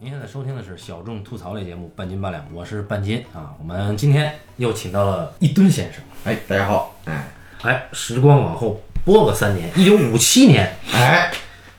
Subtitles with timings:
[0.00, 3.54] 您现在收听的是小众吐槽类节目《半斤八两》，我是半斤啊。
[3.58, 6.02] 我们今天又请到了一吨先生。
[6.24, 7.28] 哎，大家好，哎
[7.62, 11.30] 哎，时光往后拨个三年，一九五七年，哎，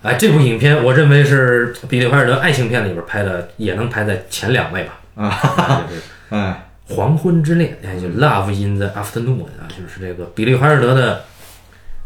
[0.02, 5.00] 哎，这部影片我认为是比利怀尔德爱情片里边拍的，也能排在前两位吧。
[5.16, 11.24] 啊，就是哎，《黄昏之恋》，哎，就《Love in the Afternoon》啊，就是这个比利怀尔德的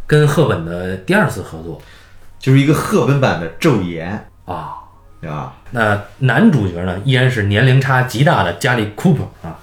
[0.08, 1.82] 跟赫本的第二次合作
[2.40, 4.76] 就是一个赫本版的昼颜，啊。
[5.22, 5.54] 对吧？
[5.72, 9.59] 那男主角呢，依然是年龄差极大的加里·库珀啊。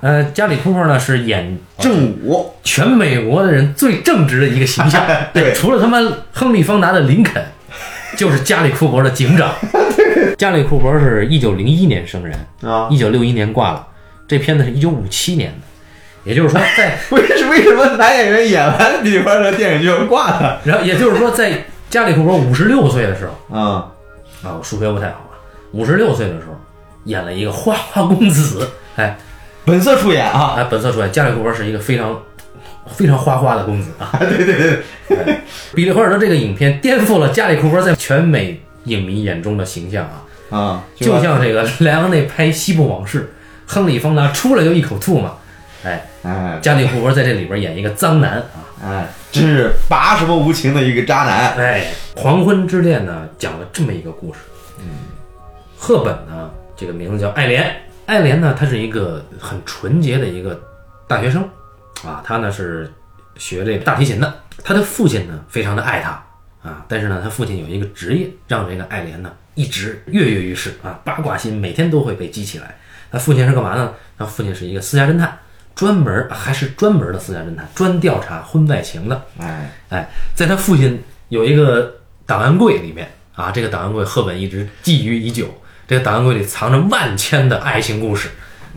[0.00, 5.98] 呃，加里·库珀呢是演正午，全美国的人最正直的一个形象， 对除了他妈
[6.32, 7.42] 亨利·方达的林肯，
[8.16, 9.52] 就是加里·库珀的警长。
[10.36, 13.86] 加里·库珀是一九零一年生人，啊，一九六一年挂了。
[14.28, 20.60] 这片子是一九五七年的，也就是说在， 为是为什么男演员演完比利怀尔德电影就要挂了？
[20.64, 23.90] 然后也就是说在加里·库珀五十六岁的时候啊，
[24.42, 25.34] 啊，我数学不太好啊，
[25.72, 26.58] 五十六岁的时候
[27.04, 29.16] 演了一个花花公子，哎。
[29.64, 32.18] 本色出演啊，哎，本色出演，加里·库珀是一个非常
[32.86, 34.16] 非常花花的公子啊。
[34.18, 35.42] 对对对，哎
[35.74, 40.06] 比利·怀尔德这个影片颠覆了加里·库珀在全美影迷眼中的形象
[40.50, 43.20] 啊，啊，就像这个莱昂内拍《西部往事》，
[43.70, 45.34] 亨利·方达出来就一口吐嘛。
[45.84, 48.64] 哎，哎加里·库珀在这里边演一个脏男啊。
[48.84, 54.38] 哎，真是拔什么无情的一个渣男，哎，《黄昏之恋》呢，讲了这么一个故事。
[54.78, 54.84] 嗯，
[55.76, 57.74] 赫本呢，这个名字叫爱莲。
[58.06, 60.58] 爱莲呢，她是一个很纯洁的一个
[61.06, 61.42] 大学生，
[62.04, 62.90] 啊，她呢是
[63.36, 64.32] 学这个大提琴的。
[64.64, 66.10] 她的父亲呢，非常的爱她
[66.62, 72.76] 啊，但是呢，她父亲有一个职业，让这个爱莲呢一直跃跃欲试啊，八卦心每天都会被激起来。
[73.10, 73.92] 她父亲是干嘛呢？
[74.16, 75.36] 她父亲是一个私家侦探，
[75.78, 79.22] 专门还是专门的私家侦探，专调查婚外情的。
[79.38, 81.94] 哎，哎，在他父亲有一个
[82.26, 85.46] 档案柜里面啊，这个档案柜赫本一直觊觎已久。
[85.86, 88.28] 这个档案柜里藏着万千的爱情故事，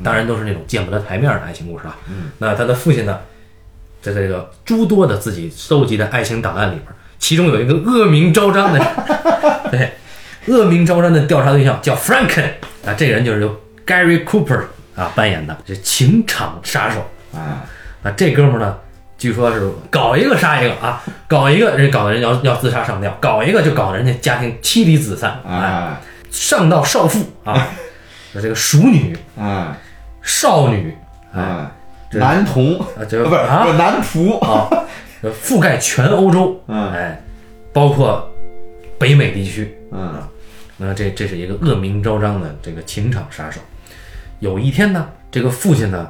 [0.04, 1.98] 当然都是那种见不得台面的爱情故事啊。
[2.08, 3.18] 嗯，那他的父亲呢，
[4.00, 6.86] 在这个诸多的自己收集的爱情档案里边，
[7.18, 8.80] 其中有一个恶名昭彰的，
[9.72, 9.94] 对，
[10.46, 12.52] 恶名昭彰的调查对象叫 Franken
[12.86, 14.66] 啊，这个人就是由 Gary Cooper
[14.96, 17.00] 啊扮演的，这情场杀手。
[17.34, 17.64] 啊。
[18.04, 18.76] 那，这哥们儿呢，
[19.16, 26.02] 据说是搞一个杀一个啊，搞一个人搞的人要要自杀上吊，搞一个就搞得人家家庭妻离子散，啊，哎，
[26.32, 27.68] 上到少妇啊，
[28.34, 29.78] 这个熟女、啊，
[30.24, 30.98] 少女
[31.32, 31.72] 啊，
[32.14, 34.68] 男童，啊，这 不是啊男仆，啊，
[35.24, 37.22] 覆盖全欧洲， 啊哎，
[37.72, 38.28] 包括
[38.98, 40.28] 北美地区，嗯，
[40.78, 43.62] 那这这是一个恶名昭彰的这个情场杀手。
[44.42, 46.10] 有一天呢，这个父亲呢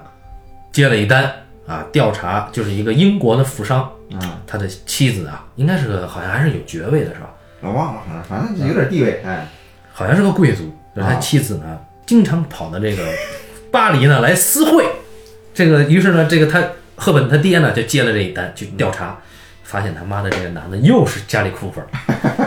[0.72, 1.32] 接了一单
[1.68, 7.30] 啊，调查就是一个英国的富商，嗯，他的妻子啊，应该是个好像还是有爵位的是吧？
[7.60, 9.46] 我忘了，反正反正有点地位，哎，
[9.94, 10.64] 好像是个贵族。
[10.96, 13.04] 就是他啊妻子呢，经常跑到这个
[13.72, 14.86] 巴黎呢来私会。
[15.54, 16.64] 这个于是呢，这个他
[16.96, 19.18] 赫本他爹呢就接了这一单去调查，
[19.64, 21.84] 发现他妈的这个男的又是加里·库珀，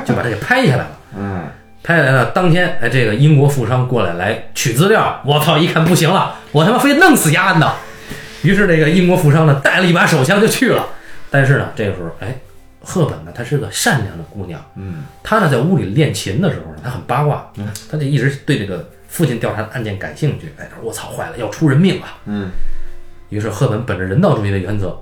[0.05, 0.99] 就把他给拍下来了。
[1.17, 1.47] 嗯，
[1.85, 7.73] 拍下来了，当天哎，这个英国富商过来来取资料，我操，一看不行了，我他妈非弄死丫的。
[8.43, 10.89] 于是这个英国富商呢带了一把手枪就去了，
[11.31, 12.35] 但是呢，这个时候哎，
[12.81, 20.55] 赫本呢她是个善良的姑娘，嗯，她呢在屋里练琴的时候呢，她很八卦，嗯她就一直对这个父亲调查的案件感兴趣。
[20.59, 22.07] 哎，她说我操，坏了，要出人命了。
[22.25, 22.49] 嗯，
[23.29, 24.99] 于是赫本本着人道主义的原则，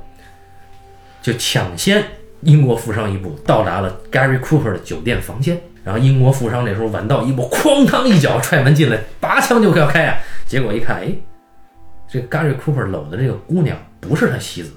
[1.22, 2.02] 就抢先
[2.40, 5.60] 英国富商一步到达了 Gary Cooper 的酒店房间。
[5.84, 10.16] 然后英国富商这时候晚到一步，哐当一脚踹门进来，拔枪就要开啊！
[10.46, 11.08] 结果一看，哎，
[12.08, 14.72] 这 Gary Cooper 搂的这个姑娘不是他妻子，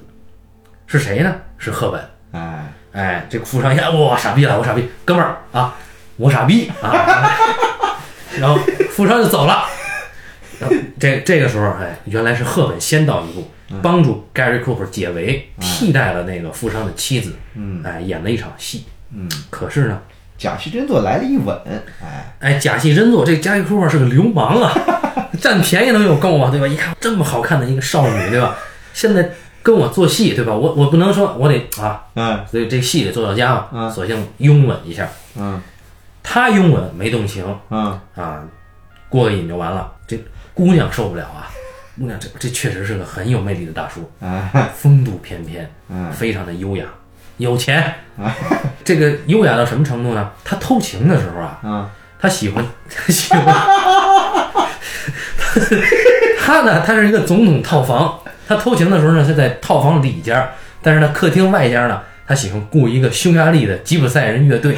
[0.87, 1.35] 是谁呢？
[1.57, 2.01] 是赫本。
[2.31, 5.75] 哎，哎，这个富商一看，哇，傻逼了，我傻逼，哥们儿啊，
[6.17, 7.31] 我傻逼啊！
[8.39, 9.65] 然后富商就走了。
[10.59, 13.47] 然后这这个时候，哎，原来是赫本先到一步，
[13.81, 18.85] 帮助 Gary Cooper 解围，替代了那个富商的妻子，嗯，哎，演了一场戏。
[19.13, 20.01] 嗯，可是呢，
[20.37, 21.57] 假戏真做来了一吻，
[22.01, 24.73] 哎，哎，假戏真做，这 Gary Cooper 是个流氓啊，
[25.39, 26.49] 占便宜能有够吗？
[26.51, 26.67] 对吧？
[26.67, 28.55] 一看这么好看的一个少女，对吧？
[28.93, 29.29] 现在
[29.63, 30.53] 跟我做戏，对吧？
[30.53, 35.07] 我我不能说我得啊，嗯所以这戏得做到家嘛，嗯索性拥吻一下。
[35.37, 35.61] 嗯
[36.27, 38.43] 他拥吻没动情嗯，啊，
[39.09, 39.91] 过个瘾就完了。
[40.07, 40.17] 这
[40.53, 41.47] 姑娘受不了啊，
[41.99, 46.85] 姑娘这这确实是个很有魅力的大叔，啊，风度翩翩，嗯非常的优雅，
[47.37, 47.93] 有钱。
[48.83, 50.31] 这个优雅到什么程度呢？
[50.43, 51.89] 他偷情的时候啊，嗯
[52.19, 53.43] 他喜欢他喜欢
[56.39, 58.19] 他呢，他是一个总统套房。
[58.47, 60.47] 他偷情的时候呢，他在套房里间，
[60.81, 64.77] 但是呢，客厅外间呢，他喜欢雇一个匈牙利的吉普赛人乐队，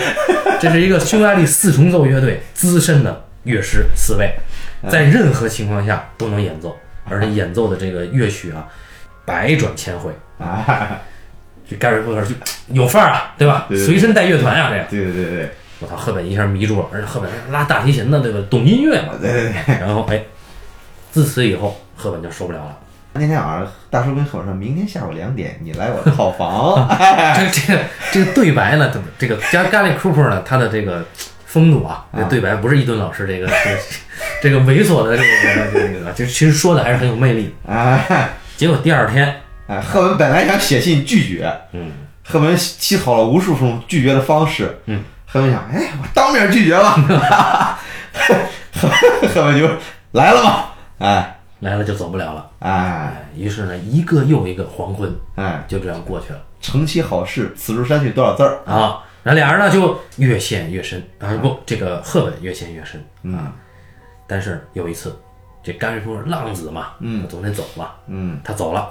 [0.59, 4.33] 这是一个匈牙利四重奏乐队资深的乐师四位，
[4.89, 6.77] 在任何情况下都能演奏，
[7.09, 8.65] 而且演奏的这个乐曲啊，
[9.25, 10.11] 百转千回。
[10.39, 11.01] 啊，
[11.69, 12.33] 这盖瑞库克就
[12.73, 13.65] 有范儿啊，对吧？
[13.67, 15.49] 对对对随身带乐团啊，这个对对对对
[15.79, 18.39] 我操，赫本一下迷住了，而且赫本拉大提琴的，对吧？
[18.49, 19.13] 懂音乐嘛。
[19.21, 19.75] 对对对。
[19.79, 20.23] 然后哎，
[21.11, 22.77] 自此以后，赫本就受不了了。
[23.13, 26.87] 那天晚上，大叔跟赫本说，明天下午两点你来我的套房。
[27.35, 31.05] 这这个这个对白呢，怎么这个加咖喱 Cooper 呢，他的这个
[31.45, 33.79] 风度啊，这对白不是伊顿老师这个这个
[34.41, 35.29] 这个猥琐的这个
[35.73, 37.53] 这个这个，就其实说的还是很有魅力。
[37.67, 37.99] 啊
[38.55, 41.91] 结果第二天，哎，赫本本来想写信拒绝，嗯，
[42.23, 47.79] 赫本起草了无数种拒绝的方式，嗯，赫本想，哎，我当面拒绝吧，
[48.73, 48.87] 赫
[49.27, 49.67] 赫本就
[50.11, 50.65] 来了嘛，
[50.99, 52.49] 哎来了就走不了了。
[52.59, 58.61] 哎哎，于是呢，一个又一个黄昏哎，就这样过去了成其好事，此处删去多少字儿？
[58.65, 59.03] 啊。
[59.23, 63.03] 然后俩人呢就越陷越深啊，不，这个赫本越陷越深
[63.35, 63.51] 啊。
[64.27, 65.19] 但是有一次，
[65.63, 68.89] 这甘瑞夫浪子嘛，嗯，总得走嘛，嗯他走了，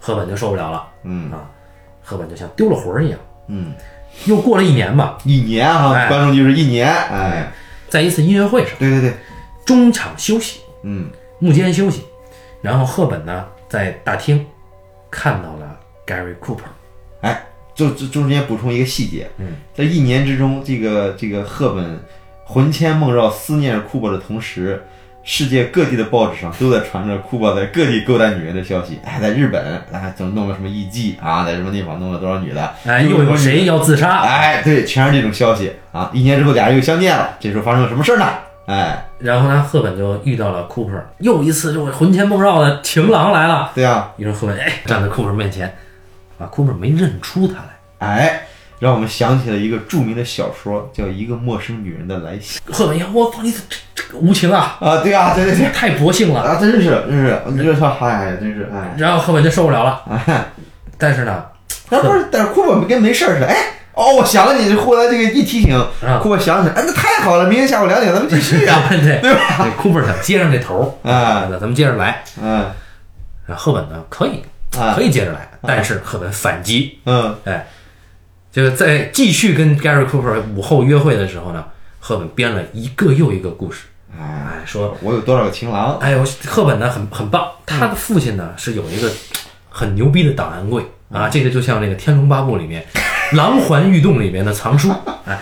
[0.00, 1.30] 赫本就受不了了嗯。
[1.30, 1.48] 啊，
[2.02, 3.18] 赫本就像丢了魂儿一样。
[3.46, 3.72] 嗯，
[4.24, 7.52] 又过了一年吧，一年哈，哎观众就是一年，哎，
[7.88, 9.14] 在一次音乐会上，对对对，
[9.64, 11.08] 中场休息，嗯。
[11.42, 12.04] 幕间休息，
[12.60, 14.44] 然后赫本呢在大厅
[15.10, 16.68] 看到了 Gary Cooper，
[17.22, 21.98] 哎，就就中间补充一个细节，嗯，在一年之中，这个这个赫本
[22.44, 24.84] 魂牵梦绕思念着库珀的同时，
[25.22, 28.98] 世界各地的报纸上都在传着库珀在各地勾搭女人的消息。
[29.04, 32.72] 哎，在日本，哎，怎么弄了什么艺妓啊，在什么地方弄了多少女的？
[32.86, 34.20] 哎，又有谁要自杀？
[34.20, 36.10] 哎，对，全是这种消息啊！
[36.12, 38.26] 一年之后，俩人又相见了，这时候发生了什么事儿呢？
[38.66, 43.72] 哎，然后呢，赫本就遇到了 Cooper，又一次这种魂牵梦绕的情郎来了。
[43.74, 45.74] 对啊，于是赫本哎站在 Cooper 面前，
[46.38, 47.68] 啊，Cooper 没认出他来。
[47.98, 48.46] 哎，
[48.80, 55.02] 让我们想起了一个著名的小说，叫《一个陌生女人的来信赫本呀，我操，你这这这个无情啊，》啊！
[55.02, 56.40] 对啊，对对对，太薄幸了。
[56.40, 58.94] 啊，真是真是，你这说，哎，真是哎。
[58.96, 60.02] 然后赫本就受不了了。
[60.10, 60.46] 哎，
[60.98, 61.44] 但是呢，
[61.88, 63.46] 但不是，但是库珀跟没事儿似的。
[63.46, 63.54] 哎，
[63.92, 68.84] 哦，我想了你，后来这个一提醒，啊库珀想起来，哎，那太好了，明天下午两点咱们继续啊。
[68.88, 69.30] 对对
[69.78, 72.24] ，Cooper 想接上这头儿 啊那咱们接着来。
[72.42, 72.64] 嗯
[73.46, 74.42] 然后赫本呢，可以
[74.78, 77.66] 啊可以接着来，但是赫本反击，嗯哎，
[78.52, 81.64] 就是在继续跟 Gary Cooper 午后约会的时候呢，
[81.98, 83.86] 赫本编了一个又一个故事，
[84.18, 85.98] 哎，哎，说，我有多少个情郎？
[85.98, 89.10] 哎呦，赫本呢很很棒，他的父亲呢是有一个
[89.68, 92.84] 很牛逼的档案柜啊，这个就像那个《天龙八部》里面
[93.34, 94.92] 狼环玉洞里面的藏书，
[95.24, 95.38] 哎，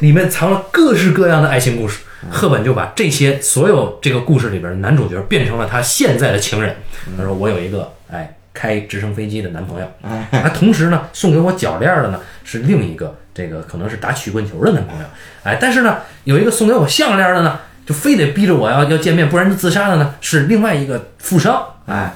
[0.00, 2.00] 里面藏了各式各样的爱情故事。
[2.30, 6.76] 赫本就把这些所有这个故事里边的男主角变成了他现在的情人。
[7.16, 15.04] 他说：“我有一个哎开直升飞机的男朋友，啊，同时呢送给我脚链的呢是另一个这个可能是打曲棍球的男朋友，
[15.42, 22.12] 哎，但是呢有一个送给我项链的呢，就非得逼着我要要见面，不然就自杀的呢是另外一个富商，哎，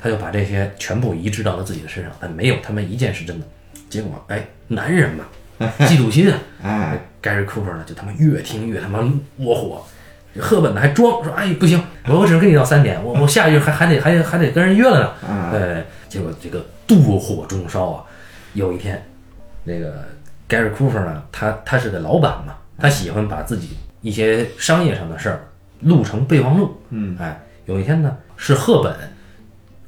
[0.00, 3.46] 他就把这些全部移植到了自己的身上，但没有他们一件是真的。
[3.90, 5.24] 结果哎，男人嘛，
[5.80, 8.98] 嫉妒心啊，哎，Gary Cooper 呢，就他妈越听越他妈
[9.36, 9.86] 窝火。
[10.40, 18.04] 赫本呢还装说：“哎，不行，我我只能跟你到三点，我我下去还还得还得还得跟人约了呢。”嗯对，结果这个妒火中烧啊！
[18.54, 19.04] 有一天，
[19.64, 20.04] 那个
[20.48, 25.48] Gary Cooper 呢，他他是个老板嘛，他喜欢把自己一些商业上的事儿
[25.80, 26.80] 录成备忘录。
[26.90, 28.94] 嗯，哎，有一天呢，是赫本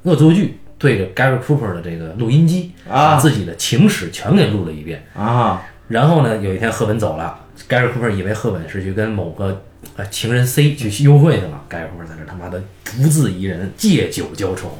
[0.03, 5.03] 恶作剧对着 Gary Cooper 的这个录音机，啊把自己的情史全给录了一遍。
[5.15, 7.39] 啊，然后呢，有一天赫本走了
[7.69, 9.63] ，Gary Cooper 以为赫本是去跟某个
[9.95, 14.79] 呃情人 C 去幽会去了，Gary Cooper 在这他妈的独自一人借酒浇愁，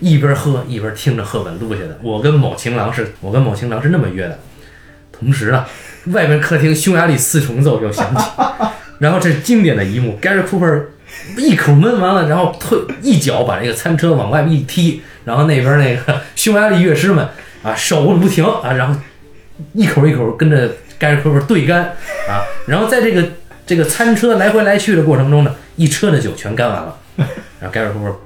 [0.00, 1.98] 一边喝一边听着赫本录下的。
[2.02, 4.38] 我跟某情郎是，我跟某情郎是那么约的。
[5.12, 5.68] 同时啊，
[6.06, 8.24] 外面客厅匈牙利四重奏又响起，
[8.98, 10.82] 然后这是经典的一幕，Gary Cooper
[11.38, 17.26] 一口闷完了，然后退一脚把这个餐车往外面一踢，然后那边那个 匈牙利乐师们
[17.62, 19.00] 啊手不停啊，然后
[19.72, 21.84] 一口一口跟着盖瑞科夫对干
[22.28, 23.26] 啊，然后在这个
[23.66, 26.96] 这个餐车来回来去的过程中呢，一车的酒全干完了，
[27.58, 28.16] 然后盖瑞科夫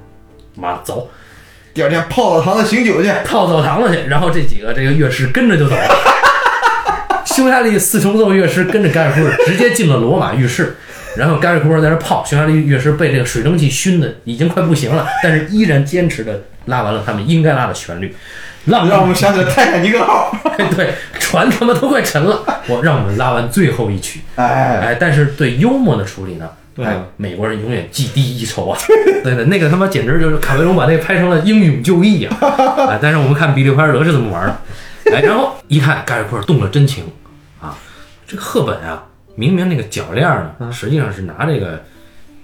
[0.55, 1.09] 妈走
[1.73, 3.09] 第二天泡澡堂子醒酒去。
[3.25, 5.81] 泡澡堂子去，然后这几个这个乐师跟着就走了。
[7.25, 10.75] 匈牙利四重奏乐师跟着盖瑞库尔直接进了罗马浴室，
[11.15, 18.13] 然后盖瑞库尔在那泡，匈牙利乐师被这个水蒸气熏的已经快不行了，但是依然坚持的拉完了他们应该拉的旋律，
[18.65, 20.35] 浪让我们想起了泰坦尼克号。
[20.75, 26.85] 对船他妈都快沉了， 我让我们拉完最后一曲，哎，哎，但是对幽默的处理呢，对。
[26.85, 28.77] 哎，美国人永远技低一筹啊！
[29.23, 32.37] 对对，那个他妈简直就是卡梅隆把那个拍成了英勇就义啊！
[32.89, 34.45] 哎，但是我们看比利怀尔德是怎么玩
[35.05, 37.05] 的，哎，然后一看盖瑞库尔动了真情。
[37.59, 37.75] 啊，
[38.27, 39.03] 这个赫本啊
[39.35, 40.27] 明明那个脚链
[40.59, 41.81] 呢，实际上是拿这个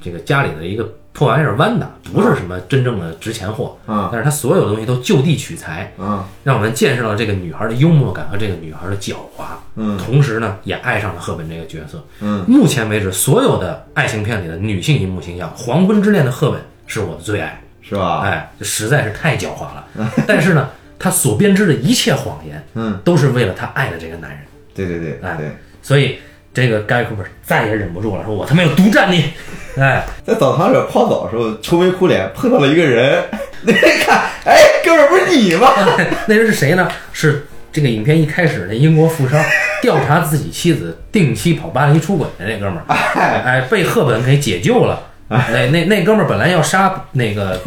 [0.01, 3.75] 这个家里的一个破玩意儿弯的，不是什么真正的值钱货。
[3.87, 9.45] 嗯但是他所有的东西都就地取材，嗯让我们见识到这个女孩的幽默感和这个女孩的狡猾。
[9.75, 12.05] 嗯同时呢，也爱上了赫本这个角色。
[12.21, 17.59] 嗯，目前为止，所有的爱情片里的女性荧幕形象，《黄昏之恋》的赫本是我的最爱。
[17.81, 18.19] 是吧？
[18.19, 19.87] 哎，这实在是太狡猾了。
[20.27, 20.69] 但是呢，
[20.99, 24.39] 她所编织的一切谎言，嗯，都是为了她爱的这个男人。
[24.75, 26.19] 对对对哎对，所以
[26.53, 29.31] 这个盖库珀再也忍不住了，说我他妈要独占你！
[29.79, 33.23] 哎，在澡堂里泡澡的时候，愁眉苦脸碰到了一个人，
[33.63, 35.71] 那人一看，哎，哥们儿不是你吗？
[36.27, 36.89] 那人是谁呢？
[37.13, 39.39] 是这个影片一开始那英国富商
[39.81, 42.83] 调查自己妻子定期跑巴黎出轨的那哥们儿，
[43.15, 44.99] 哎，被赫本给解救了。
[45.29, 47.59] 哎，那那哥们儿本来要杀那个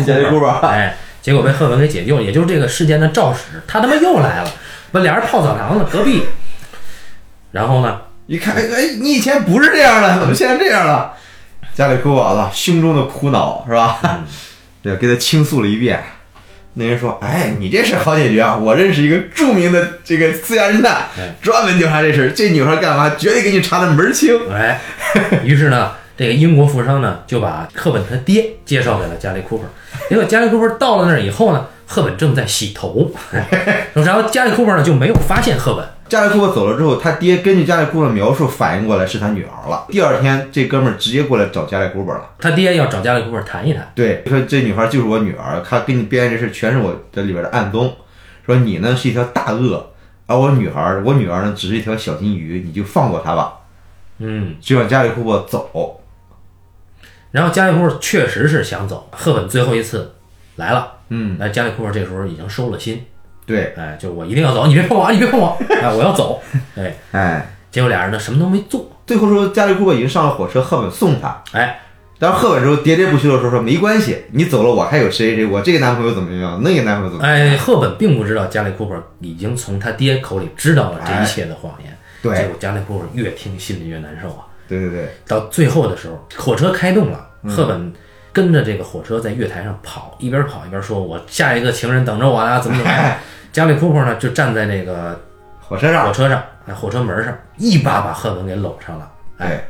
[0.63, 3.63] 哎，结果被赫本给解救了，也就是这个事件的肇始。
[3.69, 4.51] 他他妈又来了，
[4.91, 6.25] 不俩人泡澡堂子隔壁。
[7.53, 11.15] 然后呢，一看，哎，你以前不是这样的，怎么现在这样了？
[11.81, 13.99] 家里哭完了，胸中的苦恼是吧？
[14.85, 15.99] 对，给他倾诉了一遍。
[16.75, 18.55] 那人说：“哎，你这事好解决啊！
[18.55, 22.35] 我认识一个著名的这个私家侦探哎，专门调查这事。
[22.37, 24.39] 这女孩干嘛，绝对给你查的门儿清。
[24.53, 24.79] 哎，
[25.43, 29.65] 于是呢，这个英国富商呢就把赫本他爹介绍给了加里库珀。
[30.11, 33.11] 结果加里库珀到了那儿以后呢，赫本正在洗头，
[33.95, 35.89] 然后加里库珀呢就没有发现赫本。
[36.11, 39.87] 加里库珀走了之后，他爹根据加里库珀描述反应过来是他女儿了。
[39.89, 42.29] 第二天，这哥们儿直接过来找加里库珀了。
[42.41, 43.93] 他爹要找加里库珀谈一谈。
[43.95, 47.95] 对，说这女孩就是我女儿，他给你编这事全是我这里边的暗踪。
[48.45, 49.89] 说你呢是一条大鳄，
[50.27, 53.61] 而我女孩，我女儿呢只是一条小金鱼，你就放过她吧。
[54.19, 56.01] 嗯，就让加里库珀走。
[57.31, 60.13] 然后加里库珀确实是想走，赫本最后一次
[60.57, 60.95] 来了。
[61.11, 63.05] 嗯，哎，加里库珀这时候已经收了心，
[63.47, 66.41] 对，哎，就我一定要走，你别碰我啊， 你别碰我， 哎，我要走。
[66.77, 71.43] 哎，哎，结果俩人呢什么都没做，最后说加里库珀已经上了火车，赫本送他。
[71.53, 71.81] 哎，
[72.19, 77.37] 但是赫本之后喋喋不休的说说没关系，你走了我还有谁谁，我这个男朋友怎么样，那个男朋友怎么样？
[77.37, 81.91] 哎，赫本并不知道加里库珀已经从他爹口里知道了这一切的谎言。
[82.23, 84.45] 结对果加里库珀越听心里越难受啊。
[84.69, 87.93] 对对对，到最后的时候，火车开动了，嗯赫本
[88.33, 93.17] 跟着这个火车在月台上跑，一边跑一边说：“我下一个情人等着我呀，怎么怎么样。”
[93.53, 95.21] 加里库珀呢就站在那个
[95.61, 99.65] 火车上，火车上，哎，火车门上，一把把赫本给搂上了，哎，哎，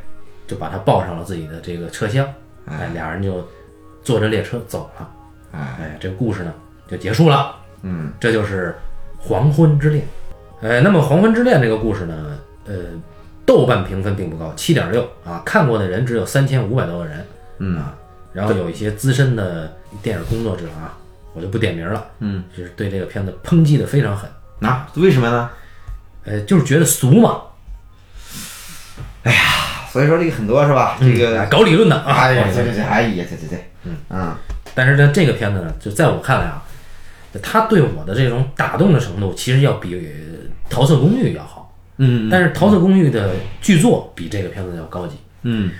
[0.45, 2.23] 就把他抱上了自己的这个车厢，
[2.67, 3.43] 哎，俩人就
[4.03, 5.09] 坐着列车走了，
[5.53, 6.53] 哎，哎，这个故事呢
[6.87, 7.55] 就结束了。
[7.81, 8.75] 嗯，这就是
[9.27, 10.05] 《黄昏之恋》。
[10.67, 12.37] 哎，那么《黄昏之恋》这个故事呢，
[12.67, 12.75] 呃，
[13.47, 17.25] 豆瓣评分并不高，七点六啊，看过的人只有三千五百多个人，
[17.57, 17.79] 嗯。
[17.79, 17.95] 啊，
[18.33, 20.97] 然后有一些资深的电影工作者啊，
[21.33, 25.49] 我就不点名了，嗯，就是对这个片子抨击的非常狠，那、为什么呢？
[26.23, 27.41] 呃，就是觉得俗嘛，
[29.23, 29.39] 哎呀
[29.91, 30.97] 所以说这个很多是吧？
[30.99, 33.95] 这个哎搞理论的啊，哎呀，对对对，哎呀，对对对，嗯。
[34.07, 34.37] 啊
[34.73, 36.63] 但是呢，这个片子呢，就在我看来啊，
[37.43, 39.95] 他对我的这种打动的程度，其实要比
[40.69, 41.75] 《桃色公寓》要好。
[41.97, 42.29] 嗯。
[42.29, 45.71] 但是《桃色公寓》的剧作比这个片子要高级，嗯，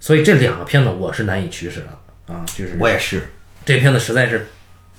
[0.00, 2.34] 所以这两个片子我是难以取舍的。
[2.34, 2.44] 啊。
[2.46, 3.22] 就是我也是，
[3.64, 4.46] 这片子实在是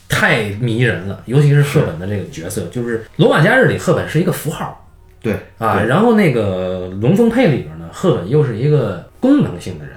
[0.08, 4.78] 太迷人了，尤其是赫本的这个角色，就是《罗马假日》里赫本是一个符号。
[5.22, 9.96] 对啊，然后那个《龙凤配》里边呢，赫本又是一个功能性的人，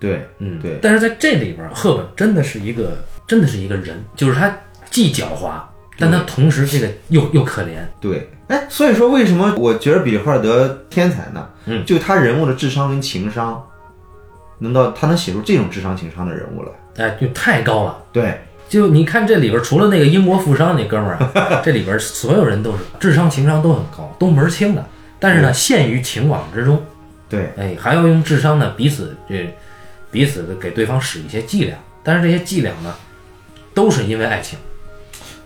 [0.00, 0.78] 对嗯，对。
[0.80, 2.96] 但是在这里边，赫本真的是一个，
[3.28, 4.58] 真的是一个人，就是他
[4.90, 5.60] 既狡猾，
[5.98, 7.76] 但他同时这个又又可怜。
[8.00, 11.46] 对，哎，所以说为什么我觉得比利·霍尔德天才呢？
[11.66, 13.62] 嗯，就他人物的智商跟情商，
[14.64, 17.04] 能到他能写出这种智商情商的人物来。
[17.04, 18.02] 哎，就太高了。
[18.12, 24.84] 对，就你看这里边，除了那个英国富商那哥们儿啊， 这里边所有人都是智商情商都很高，都门儿清的。
[25.20, 26.84] 但是呢，陷于情网之中，
[27.28, 29.54] 对，哎，还要用智商呢彼此这
[30.10, 31.76] 彼此的给对方使一些伎俩。
[32.02, 32.94] 但是这些伎俩呢，
[33.74, 34.58] 都是因为爱情。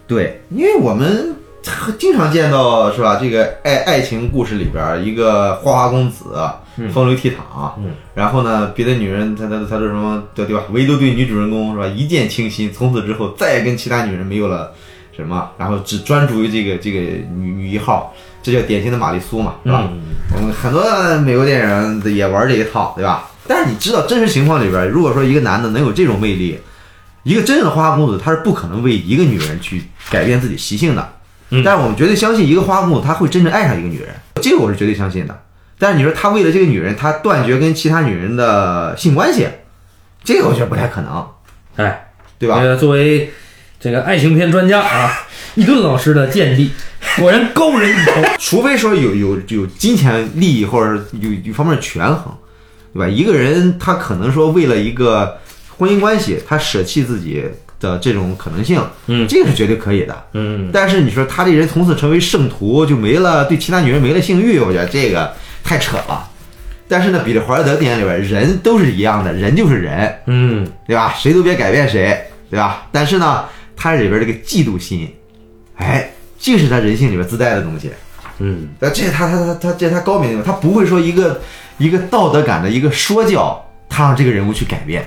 [0.07, 1.35] 对，因为我们
[1.99, 3.19] 经常见到是吧？
[3.21, 6.25] 这个爱爱情故事里边儿，一个花花公子，
[6.93, 10.63] 风流倜傥，嗯，然后呢，别的女人他他他说什么对对吧？
[10.71, 11.87] 唯独对女主人公是吧？
[11.87, 14.73] 一见倾心，从此之后再也跟其他女人没有了
[15.15, 19.89] 什么，然后只专注于这个这个女女一号，这叫典型的玛丽苏嘛，是吧？
[20.37, 20.83] 嗯，很多
[21.19, 23.31] 美国电影也玩这一套，对吧？
[23.47, 26.59] 但是你知道真实情况里边，如果说一个男的能有这种魅力，
[27.25, 31.09] 一个真正的花花公子，他是不可能为一个女人去改变自己习性的。
[31.51, 34.09] 嗯但是我们绝对相信一个花花公子他会真正爱上一个女人，
[34.43, 35.43] 这个我是绝对相信的。
[35.79, 39.49] 但是你说他为了这个女人，他断绝跟其他女人的性关系，
[40.25, 41.27] 这个我觉得不太可能，
[41.77, 42.57] 哎，对吧？
[42.57, 43.31] 呃，作为
[43.79, 46.73] 这个爱情片专家啊， 一顿老师的见地，
[47.17, 48.13] 果然高人一筹。
[48.39, 52.37] 除非说有有有金钱利益或者有有方面的权衡，
[52.93, 53.09] 对吧？
[53.09, 55.39] 一个人他可能说为了一个
[55.79, 57.45] 婚姻关系，他舍弃自己
[57.81, 60.25] 的这种可能性，嗯这个是绝对可以的。
[60.33, 65.33] 嗯，但是你说他这人从此成为圣徒，就没了对其他女人没了性欲，我觉得这个
[65.63, 66.29] 太扯了。
[66.89, 71.15] 但是呢，彼得怀尔德电影里边人都是一样的，人就是人，嗯，对吧？
[71.19, 72.19] 谁都别改变谁，
[72.51, 72.87] 对吧？
[72.91, 73.45] 但是呢，
[73.77, 75.07] 他里边这个嫉妒心，
[75.77, 77.91] 哎，这是他人性里边自带的东西。
[78.39, 81.41] 嗯，那这他他他他这是他高明的地方，他不会说一个
[81.77, 85.07] 一个道德感的一个说教，他让这个人物去改变。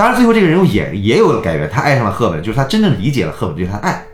[0.00, 4.06] 当然，最后这个人物也也有了改变，他爱上了赫本，就是他真正理解了赫本对他的爱，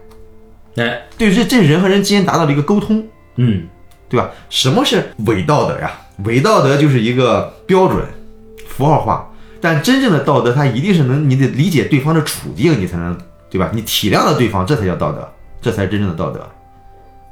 [0.79, 3.69] 哎，对这这人和人之间达到了一个沟通，嗯，
[4.09, 4.29] 对吧？
[4.51, 5.93] 什么是伪道德呀？
[6.25, 8.05] 伪道德就是一个标准
[8.67, 13.17] 符号化，但真正的道德，它一定是能你得理解对方的处境，你才能
[13.49, 13.71] 对吧？
[13.73, 16.45] 你体谅了对方，这才叫道德，这才是真正的道德。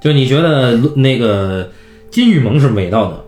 [0.01, 1.69] 就你觉得那个
[2.13, 3.24] 金玉萌是伪道德？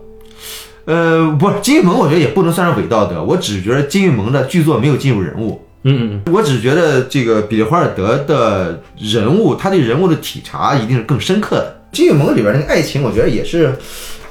[0.87, 3.21] 呃，不是金玉盟，我觉得也不能算是伪道德。
[3.21, 11.81] 我只是觉得金玉盟的剧作没有进入人物，嗯嗯我只觉得这个比利华尔德的人物，他对人物的体察一定是更深刻的。
[11.91, 13.75] 金玉盟里边那个爱情，我觉得也是，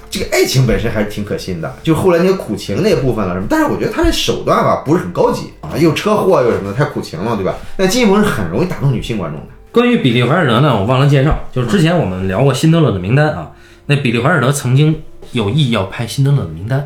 [0.09, 1.71] 这个爱情本身还是挺可信的。
[1.83, 7.55] 就后来那个苦情那部分了什么，但是我觉得他的手段吧不是很高级啊，又车祸又什么的，太苦情了，对吧？
[7.77, 9.47] 但金玉盟是很容易打动女性观众的。
[9.73, 13.51] 关于比利怀尔德呢，我忘了介绍，就是之前我们聊过《辛德勒的名单》啊，
[13.87, 15.03] 那比利怀尔德曾经
[15.33, 16.81] 有意要拍《辛德勒的名单》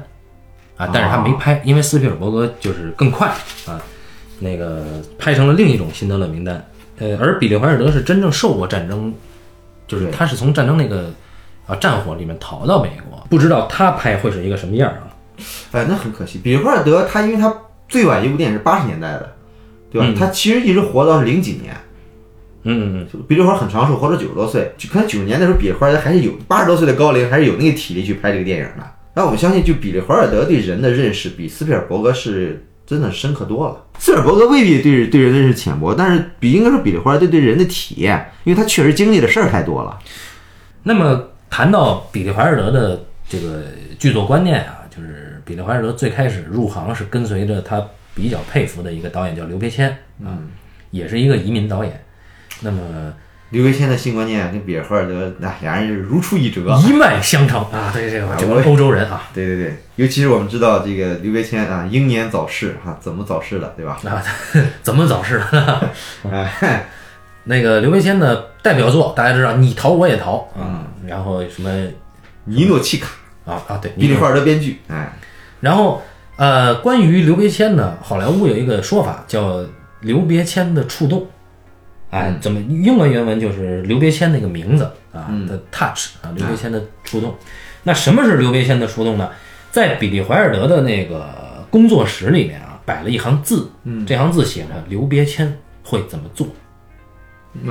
[0.82, 3.28] 啊，但是他没拍，因为斯皮尔伯格就是更快
[3.66, 3.80] 啊，
[4.38, 4.84] 那个
[5.18, 6.56] 拍成了另一种《辛德勒名单》。
[7.02, 9.12] 呃，而比利怀尔德是真正受过战争，
[9.86, 11.10] 就是他是从战争那个
[11.66, 15.08] 啊战火里面逃到美国，不知道他拍会是一个什么样啊？
[15.72, 16.38] 哎，那很可惜。
[16.44, 17.54] 比利怀尔德他因为他
[17.88, 19.32] 最晚一部电影是八十年代的，
[19.90, 20.06] 对吧？
[20.06, 21.74] 嗯他其实一直活到零几年。
[22.62, 24.72] 嗯比利华很长寿，活到九十多岁。
[24.76, 28.84] 就可能九十年代时候，比利华尔德还是有八十多岁的高龄，还是有那个体力去拍这个电影的。
[29.14, 33.84] 但我相信，就比利华尔德对人的认识比斯皮尔伯格是真的深刻多了。
[33.98, 39.98] 斯皮尔伯格未必对对人认识浅薄，但是比应该说比利华尔德对人的体验，因为他确实经历的事儿太多了。
[40.82, 43.64] 那么谈到比利怀尔德的这个
[43.98, 49.90] 剧作观念啊，就是比利怀尔德最开始入行是跟随着他比较佩服的一个导演叫刘别谦
[50.24, 50.38] 啊，
[50.90, 52.04] 也是一个移民导演。
[52.60, 52.78] 那么
[53.50, 56.60] 刘维谦的性观念跟比尔霍尔德，那俩人是如出一辙。
[56.86, 57.60] 一脉相承。
[57.72, 59.28] 啊，对这个这个欧洲人啊。
[59.34, 63.98] 对对对，尤其是我们知道这个刘维谦啊，英年早逝哈、怎么早逝的，对吧？
[64.04, 64.22] 啊，
[64.82, 65.90] 怎么早逝的？
[66.30, 66.86] 哎，
[67.44, 71.70] 那个刘别谦的代表作大家知道，你逃我也逃啊，然后什么
[72.44, 73.08] 尼诺契卡，
[73.46, 75.12] 啊啊对，比利赫尔德编剧，哎，
[75.60, 76.00] 然后
[76.36, 79.64] 呃，关于刘别谦呢，好莱坞有一个说法叫
[80.00, 81.26] 刘别谦的触动，
[82.10, 87.34] 哎，怎么英文原文就是刘别谦那个名字啊的 touch 啊，刘别谦的触动。
[87.82, 89.30] 那什么是刘别谦的触动呢？
[89.70, 93.70] 在比利怀尔德的那个工作室里面啊，摆了一行字，
[94.04, 96.48] 这行字写着刘别谦会怎么做。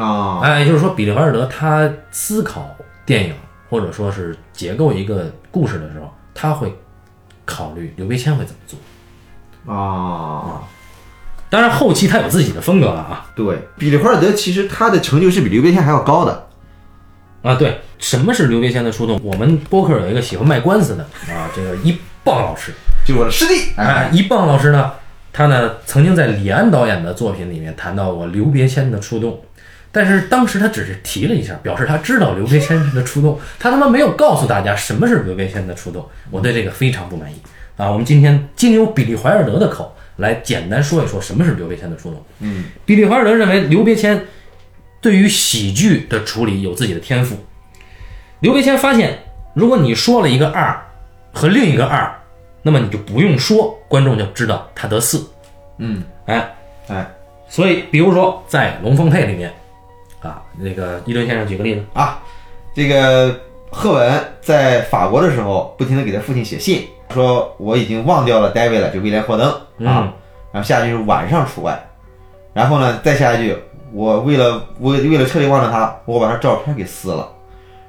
[0.01, 2.73] 啊，哎，就是说，比利怀尔德他思考
[3.05, 3.33] 电影
[3.69, 6.73] 或者说是结构一个故事的时候，他会
[7.45, 9.73] 考虑刘别谦会怎么做。
[9.73, 10.63] 啊，
[11.49, 16.47] 当然，后期他有自己的风格了啊对，比利华尔德其实他的成就是比刘别谦还要高的。
[17.41, 17.55] 啊！
[17.55, 19.17] 对，什么是刘别谦的触动？
[19.23, 22.73] 我们播客有一个喜欢卖官司的啊，这个一棒老师，
[23.05, 24.91] 就是我的师弟，哎，一棒老师呢，
[25.31, 29.41] 他呢曾经在李安导演的作品里面谈到过刘别谦的触动，
[29.89, 37.35] 但是当时他只是提了一下，表示他知道刘别谦的触动，他他妈没有告诉大家什么是刘别谦的触动，我对这个非常不满意
[37.77, 37.89] 啊！
[37.89, 42.23] 我们今天经由比利怀尔德的口来简单说一说什么是刘别谦的触动。
[42.39, 44.25] 嗯，比利华尔德认为刘别谦
[45.01, 47.35] 对于喜剧的处理有自己的天赋。
[48.41, 49.19] 刘别谦发现，
[49.53, 50.79] 如果你说了一个二
[51.33, 52.13] 和另一个二，
[52.61, 55.25] 那么你就不用说，观众就知道他得四。
[55.77, 56.55] 嗯，哎，
[56.87, 57.09] 哎
[57.47, 59.51] 所以比如说在《龙凤配》里面，
[60.21, 62.21] 啊，那个伊顿先生举个例子，啊，
[62.75, 63.39] 这个
[63.71, 69.49] 赫文在法国的时候，不停的给他父亲写信，说我已经忘掉了 David 了，就威廉霍登
[69.87, 70.11] 啊，
[70.51, 71.79] 然后下一句是晚上除外，
[72.53, 73.55] 然后呢再下一句，
[73.93, 77.29] 我为了我为了彻底忘了他，我把他照片给撕了，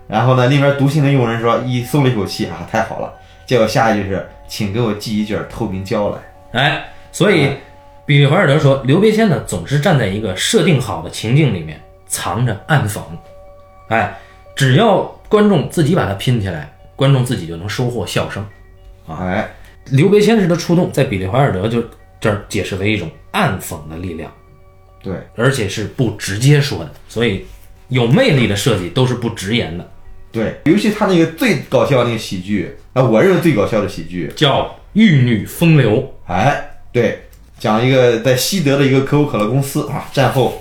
[0.07, 3.13] 然后呢那边读信的佣人说一松了一口气啊，太好了，
[3.47, 6.61] 结果下一句是请给我寄一卷透明胶来。
[6.61, 7.57] 哎，所以
[8.05, 13.01] 比利怀尔德说，刘别谦呢总是站在一个设定好的情境里面，藏着暗讽。
[13.89, 14.19] 哎，
[14.55, 18.45] 只要观众自己把它拼起来，观众自己就能收获笑声。
[19.09, 19.49] 哎，
[19.87, 21.83] 刘别谦式的触动，在比利怀尔德就
[22.21, 24.31] 这儿解释为一种暗讽的力量，
[25.03, 27.47] 对，而且是不直接说的，所以
[27.89, 29.89] 有魅力的设计都是不直言的，
[30.33, 34.63] 对，尤其他那个最搞笑的那个喜剧啊，我认为最搞笑的喜剧，叫
[34.95, 36.03] 《玉女风流》。
[36.27, 37.23] 哎，对，
[37.59, 40.61] 讲一个在西德的一个可口可乐公司啊，战后，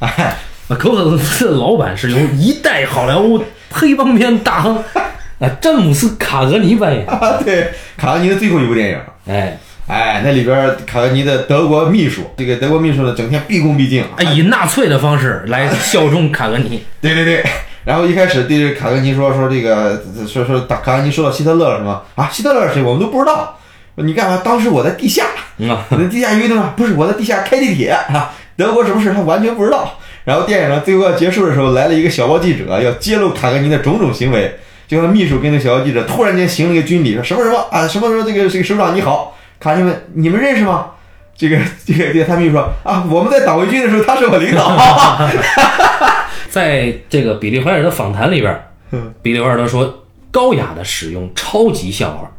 [0.00, 0.36] 哎，
[0.68, 4.76] 可口可乐公司的老板是由一代好莱坞黑帮片大亨
[5.40, 7.06] 啊詹姆斯卡格尼扮演。
[7.06, 16.84] 啊，对，卡格尼的最后一部电影，哎哎，那里边卡格尼的德国秘书，这个德国秘书呢，整天毕恭毕敬，哎，以纳粹的方式来效忠卡格尼。
[17.00, 17.44] 对对对。
[17.84, 22.28] 然后一开始对这个卡格尼说说这个说说卡格尼说到希特勒了什么啊？
[22.30, 22.82] 希特勒是谁？
[22.82, 23.58] 我们都不知道。
[23.94, 24.42] 你干嘛？
[24.44, 25.24] 当时我在地下，
[25.56, 28.34] 嗯啊，我在地下运动啊，不是我在地下开地铁啊。
[28.56, 29.98] 德国什么事他完全不知道。
[30.24, 34.54] 然后电影呢最后要结束的时候，来了一个小报记者，要揭露卡格尼的种种行为。
[34.86, 40.92] 就他秘书跟那小报记者突然间行了一个军礼，说什么什么啊，什么什么这个这个首长你好，卡尼问你们认识吗？
[41.36, 44.76] 这个这个这个他秘书说啊，我们在党卫军的时候他是我领导。
[46.48, 48.60] 在这个比利怀尔的访谈里边，
[49.22, 52.30] 比利怀尔德说，高雅的使用超级笑话。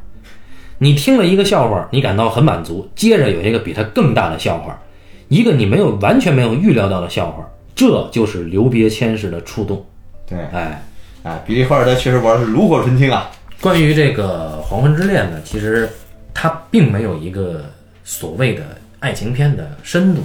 [0.80, 4.80] 你听了一个笑话，你感到很满足，接着有一个比它更大的笑话，
[5.28, 7.48] 一个你没有完全没有预料到的笑话，
[7.80, 9.86] 这就是留别谦式的触动。
[10.28, 10.84] 对，哎，
[11.24, 13.32] 哎，比利华尔德确实玩的是炉火纯青啊。
[13.62, 15.88] 关于这个《黄昏之恋》呢，其实
[16.34, 17.72] 它并没有一个
[18.04, 18.64] 所谓的
[19.00, 20.22] 爱情片的深度，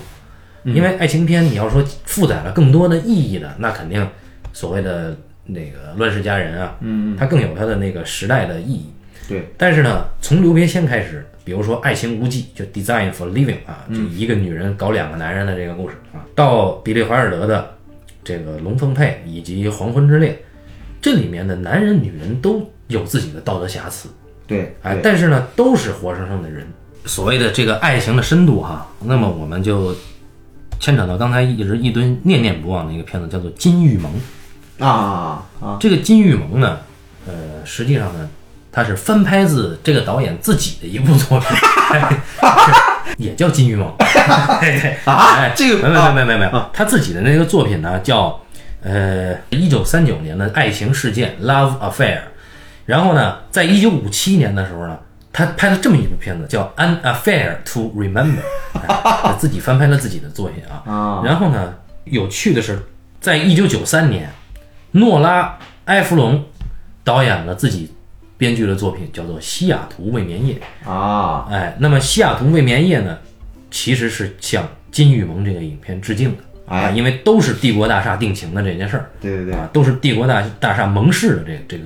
[0.64, 4.04] 因为爱情片你要说负载了更多的意义的，那肯定
[4.52, 8.86] 所谓的那个《乱世佳人》啊，嗯，它更有它的那个时代的意义。
[9.28, 17.76] 对，但是呢，从刘别谦开始，比如说《爱情无忌》就《Design for Living》啊，就一个女人搞两个男人的这个故事啊，到比利怀尔德的
[18.24, 20.32] 这个《龙凤配》以及《黄昏之恋》，
[21.02, 24.08] 这里面的男人女人都有自己的道德瑕疵，
[24.46, 26.66] 对，哎，但是呢，都是活生生的人。
[27.04, 29.94] 所谓的这个爱情的深度哈，那么我们就
[30.80, 34.10] 牵扯到刚才一直一吨念念不忘的一个片子，叫做《金玉盟》。
[34.84, 36.78] 啊啊，这个《金玉盟》呢，
[37.26, 38.28] 呃，实际上呢，
[38.74, 41.48] 它是翻拍自这个导演自己的一部作品，
[43.16, 43.88] 也叫《金玉盟》。
[44.60, 48.40] 对对啊哎这个没没没没没没，他自己的那个作品呢叫
[48.82, 52.16] 呃一九三九年的爱情事件《Love Affair》，
[52.84, 54.98] 然后呢，在一九五七年的时候呢，
[55.32, 58.38] 他拍了这么一部片子叫《An Affair to Remember》，
[59.24, 60.82] 哎自己翻拍了自己的作品啊。
[60.90, 62.82] 啊然后呢，有趣的是，
[63.20, 64.28] 在一九九三年，
[64.90, 65.42] 诺拉·
[65.84, 66.44] 埃弗隆
[67.04, 67.93] 导演了自己
[68.36, 70.60] 编剧的作品，叫做《西雅图未眠夜》。
[70.90, 73.18] 啊，哎，那么《西雅图未眠夜》呢，
[73.70, 76.42] 其实是向《金玉盟》这个影片致敬的。
[76.66, 81.84] 哎啊，因为都是帝国大厦定情的这件事儿对对对啊，都是帝国大大厦盟誓的这个这个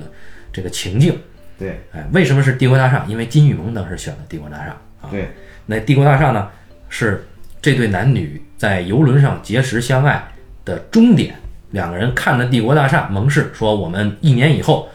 [0.53, 1.17] 这个情境。
[1.57, 3.03] 对哎，为什么是帝国大厦？
[3.07, 5.09] 因为金玉盟当时选的帝国大厦啊。
[5.11, 5.29] 对，
[5.65, 6.47] 那帝国大厦呢，
[6.87, 7.27] 是
[7.61, 10.25] 这对男女在游轮上结识相爱
[10.63, 11.35] 的终点。
[11.71, 14.87] 两个人看着帝国大厦盟誓，说我们一年以后、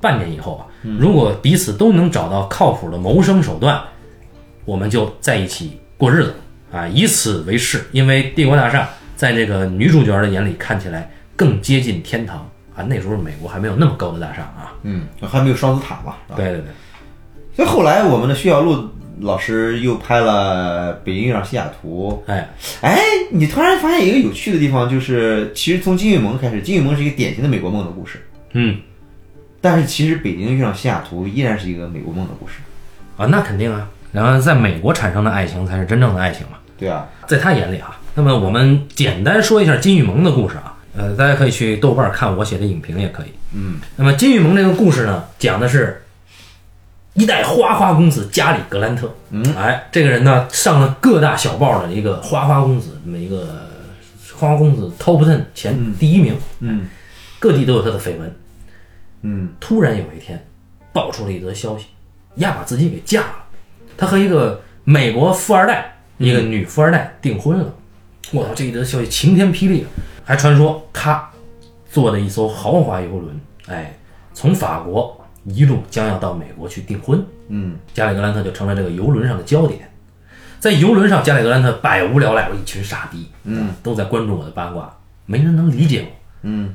[0.00, 3.80] 半年以后啊，如果彼此都能找到靠谱的谋生手段，
[4.64, 6.34] 我们就在一起过日子
[6.72, 7.84] 啊，以此为誓。
[7.92, 12.38] 因为帝国大厦在这个女主角的眼里看起来更接近天堂
[12.74, 12.82] 啊。
[12.82, 14.72] 那时候美国还没有那么高的大厦啊。
[14.82, 16.14] 嗯，还没有双子塔嘛？
[16.34, 16.64] 对对对。
[17.54, 18.88] 所以后来我们的徐小璐
[19.20, 22.48] 老师又拍了《北京遇上西雅图哎，》。
[22.80, 22.98] 哎，
[23.30, 28.78] 你突然发现一个有趣的地方，就是其实从金玉盟开始，金玉盟是一个典型的美国梦的故事，嗯
[29.60, 32.54] 但是其实《北京遇上西雅图》依然是一个美国梦的故事。
[33.16, 33.88] 啊，那肯定啊。
[34.12, 36.58] 然后在美国产生的爱情才是真正的爱情嘛。
[36.78, 43.26] 对啊，在他眼里啊，那么我们简单说一下金玉盟的故事啊，呃，大家可以去豆瓣看我写的影评也可以。
[43.52, 46.02] 嗯，那么金玉盟这个故事呢，讲的是
[47.12, 49.14] 一代花花公子加里格兰特。
[49.30, 53.68] 嗯，哎，这个人呢上了各大小报的一个花花公子，这么一个
[54.34, 56.88] 花花公子 top ten 前第一名，嗯
[57.38, 58.34] 各地都有他的绯闻。
[59.22, 60.46] 嗯突然有一天，
[60.92, 61.86] 爆出了一则消息，
[62.36, 63.44] 丫把自己给嫁了，
[63.96, 67.74] 他和一个美国富二代，一个女富二代订婚了。
[68.32, 69.86] 我操，这一则消息晴天霹雳，
[70.24, 71.28] 还传说他
[71.90, 73.96] 坐的一艘豪华游轮，哎，
[74.32, 77.24] 从法国一路将要到美国去订婚。
[77.48, 79.90] 嗯加里格兰特就成了这个游轮上的焦点。
[80.60, 84.94] 在游轮上，加里格兰特百无聊赖，我一群傻逼，嗯，都在关注我的八卦，
[85.26, 86.08] 没人能理解我。
[86.42, 86.74] 嗯我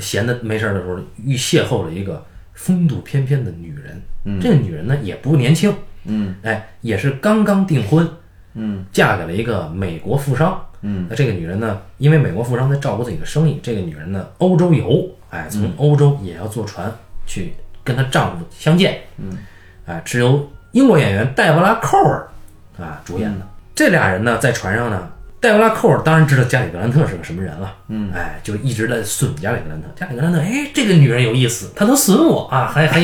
[0.00, 4.00] 闲的没事的时候，遇邂逅了一个风度翩翩的女人。
[4.24, 6.34] 嗯，这个女人呢也不年轻，嗯。
[6.42, 8.08] 哎，也是刚刚订婚，
[8.54, 8.84] 嗯。
[8.92, 10.60] 嫁给了一个美国富商。
[10.82, 16.92] 嗯，那这个女人呢，因为美国富商在照顾自己的生意，这个女人呢欧洲游，哎，从欧洲也要坐船
[17.26, 19.00] 去跟她丈夫相见。
[19.16, 19.38] 嗯，
[19.86, 22.28] 哎，是由英国演员黛布拉·寇尔
[22.78, 23.46] 啊主演的。
[23.74, 29.88] 这俩人呢在船上呢戴维拉寇尔当然知道加里格兰特是个什么人了，嗯，哎，就一直在损加里格兰特。
[29.94, 33.00] 加里格兰特，哎，这个女人有意思，她能损我啊，还还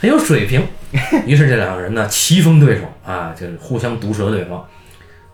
[0.00, 0.66] 很有水平。
[1.26, 4.64] 于是这两个人呢，棋逢对手啊，就是互相毒舌对方。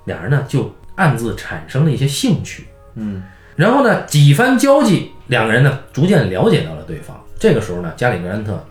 [0.05, 3.23] 两人呢就暗自产生了一些兴趣，嗯，
[3.57, 7.15] 然后呢几番交际，两个人呢逐渐了解到了对方。
[7.39, 8.65] 这个时候呢，加里格兰特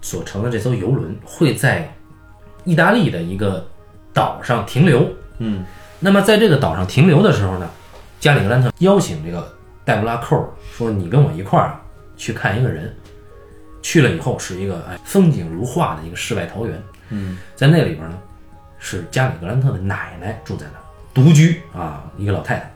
[0.00, 1.94] 所乘的这艘游轮会在
[2.64, 3.64] 意大利的一个
[4.12, 5.08] 岛上停留，
[5.38, 5.64] 嗯，
[6.04, 7.70] 那么在这个岛上停留的时候呢，
[8.18, 9.50] 加里格兰特邀请这个
[9.84, 11.80] 戴布拉寇尔说：“你跟我一块儿啊
[12.16, 12.94] 去看一个人。”
[13.82, 18.16] 去了以后是一个哎风景如画的一个世外桃源，嗯，在那里边呢
[18.78, 22.72] 是加里格兰特的奶奶住在那儿，独居啊，一个老太太。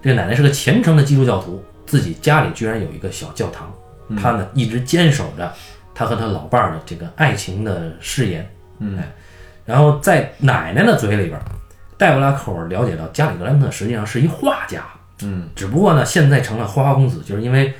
[0.00, 3.68] 这个奶奶是个虔诚的基督教徒，自己家里居然有一个小教堂，
[4.16, 5.52] 她呢一直坚守着
[5.92, 8.96] 她和她老伴儿的这个爱情的誓言，嗯。
[8.96, 9.12] 哎，
[9.64, 11.40] 然后在奶奶的嘴里边，
[11.98, 14.84] 戴布拉寇尔了解到加里格兰特实际上是一画家，
[15.22, 17.74] 嗯，只不过呢现在成了花花公子，就是因为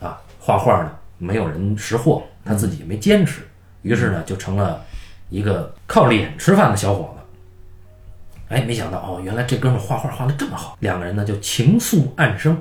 [0.00, 3.42] 啊画画呢没有人识货，他自己也没坚持，
[3.82, 4.82] 于是呢就成了
[5.28, 8.54] 一个靠脸吃饭的小伙子。
[8.54, 12.56] 哎，没想到哦，原来这哥们画画画的这么好，两个人呢就情愫暗生。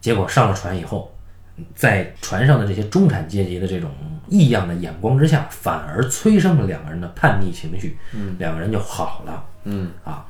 [0.00, 1.11] 结果上了船以后，
[1.74, 3.90] 在船上的这些中产阶级的这种
[4.28, 7.98] 异样的眼光之下，反而催生了两个人的叛逆情绪。
[8.14, 9.44] 嗯，两个人就好了。
[9.64, 10.24] 嗯啊，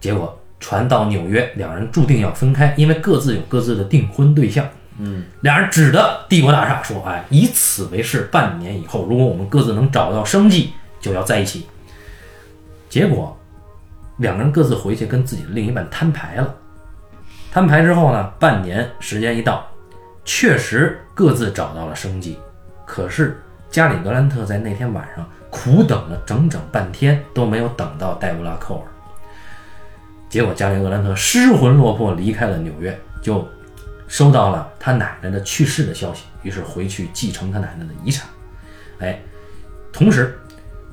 [0.00, 4.66] 结果船到纽约，两人注定要分开，因为各自有各自的订婚对象。
[4.98, 11.66] 嗯，两人指着帝国大厦说：“哎，以此为誓，半年以后，如果我们各自能找到生计，就要在一起。”
[12.88, 13.36] 结果，
[14.16, 16.54] 两个人各自回去跟自己的另一半摊牌了。
[17.52, 19.66] 摊牌之后呢，半年时间一到，
[20.26, 22.38] 确实各自找到了生计。
[22.84, 28.86] 可是加里格兰特在那天晚上苦等了整整半天，都没有等到戴布拉寇尔。
[30.28, 33.48] 结果加里格兰特失魂落魄离开了纽约，就
[34.08, 38.28] 收到了他奶奶的去世的消息，于是回去继承他奶奶的遗产。
[38.98, 39.20] 哎，
[39.92, 40.38] 同时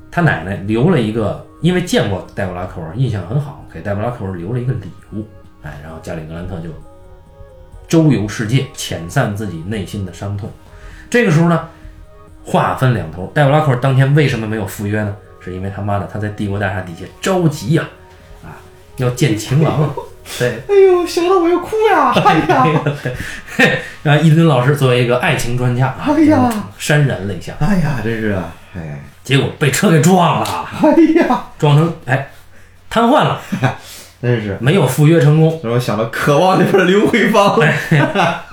[0.09, 5.27] 他奶奶留了一个，因为见过戴布拉寇尔，印象很好，给戴布拉寇尔留了一个礼物。
[5.63, 6.69] 哎，然后加里格兰特就
[7.93, 10.51] 周游世界，遣散自己内心的伤痛。
[11.11, 11.69] 这个时候呢，
[12.43, 15.15] 话分两头，戴布拉克尔当天为什么没有赴约呢？
[15.39, 17.87] 是因为他妈的他在帝国大厦底下着急呀、
[18.43, 18.57] 啊，
[18.97, 19.89] 要见情郎啊。
[20.39, 22.11] 对，哎呦，想到我要哭呀！
[22.15, 22.65] 哎呀，
[24.01, 30.89] 然后伊顿老师作为一个爱情专家，啊哎呀，潸然泪下，哎呀，真是啊，哎，结果被车给撞了，哎
[31.21, 32.31] 呀，撞成哎
[32.89, 33.39] 瘫痪了，
[34.23, 35.59] 真是没有赴约成功。
[35.61, 37.59] 然后想到《渴望》里边的刘慧芳。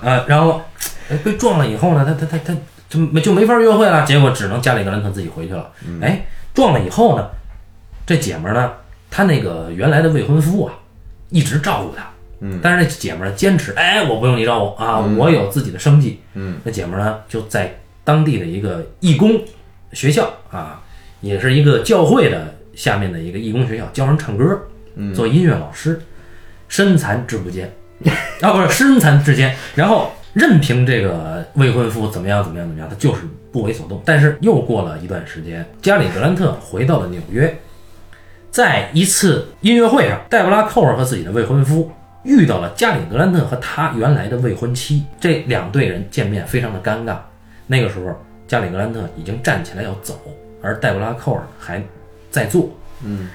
[0.02, 0.61] 呃，然后
[1.09, 2.54] 哎被撞了以后呢，他他他他
[2.88, 5.70] 就没就没法约会了，结果只能家里格兰特自己回去了。
[6.02, 7.30] 哎，撞了以后呢，
[8.04, 8.72] 这姐们儿呢，
[9.09, 10.74] 她那个原来的未婚夫啊，
[11.28, 12.04] 一直照顾她。
[12.40, 16.20] 嗯，但是这姐们儿坚持，哎，我不用你照顾啊，我有自己的生计。
[16.35, 19.40] 嗯，那姐们儿呢，就在当地的一个义工
[19.92, 20.80] 学校啊，
[21.20, 24.61] 也是一个教会的下面的一个义工学校，教人唱歌，嗯
[25.14, 26.00] 做音乐老师，
[26.68, 27.72] 身残志不坚，
[28.40, 33.22] 啊，不是身残志坚，然后任凭这个未婚夫怎么样怎么样怎么样，他就是
[33.53, 34.00] 不为所动。
[34.05, 37.59] 但是又过了一段时间，加里格兰特回到了纽约，
[38.50, 41.90] 在一次音乐会上，戴布拉寇尔和自己的未婚夫
[42.24, 47.16] 遇到了加里格兰特和他原来的未婚妻，这两对人见面非常的尴尬。
[47.66, 48.14] 那个时候，
[48.46, 50.20] 加里格兰特已经站起来要走，
[50.61, 51.83] 而戴布拉寇尔还
[52.31, 52.68] 在坐。
[53.05, 53.29] 嗯，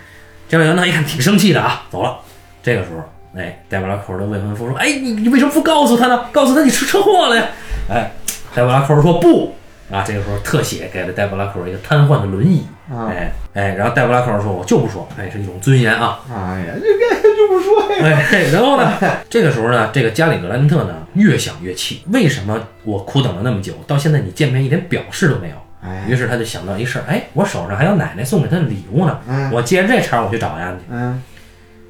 [0.48, 2.18] 加里格兰特一看挺生气的啊，走了。
[2.62, 3.04] 这个时候，
[3.40, 6.26] 哎，戴布拉寇尔的未婚夫说：“哎，你你为什么不告诉他呢？
[6.32, 7.46] 告诉他你出车祸了呀？”
[7.90, 8.12] 哎，
[8.54, 9.56] 戴布拉寇尔说：“不。”
[9.92, 12.66] 啊，这个时候特写给了戴布拉寇尔一个瘫痪的轮椅。
[12.90, 18.20] 啊哎哎，然后戴布拉寇尔说：“我就不说，哎，是一种尊严啊。”哎呀，这个就不说呀。
[18.32, 18.94] 哎，然后呢，
[19.30, 25.56] 这个时候呢，这个加里格兰特呢越想越气，为什么我苦等了那么久，到现在你见面一点表示都没有？
[25.86, 29.52] 哎，于是他就想到一事儿，哎，我手上还有奶奶送给他的礼物呢，嗯。
[29.52, 31.22] 我借着这茬我去找丫去，嗯，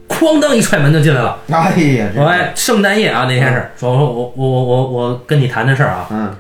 [0.08, 1.40] 哐当一踹门就进来了。
[1.50, 6.36] 哎呀，这说哎，圣诞夜啊那天是说，我说我我我我我跟你谈的事儿啊，嗯。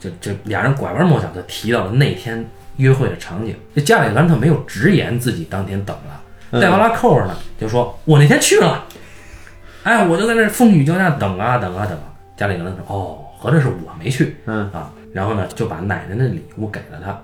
[0.00, 2.44] 就就俩人拐弯抹角的提到了那天
[2.76, 3.56] 约会的场景。
[3.74, 6.20] 这加里格兰特没有直言自己当天等了，
[6.52, 6.60] 嗯。
[6.60, 8.84] 戴布拉扣着呢就说：“我那天去了，
[9.82, 12.04] 哎，我就在那儿风雨交加等啊等啊等啊。”
[12.38, 14.36] 加里格兰特说：“哦，合着是我没去。
[14.46, 14.70] 嗯。
[14.72, 17.18] 啊。”然后呢就把奶奶的礼物给了他。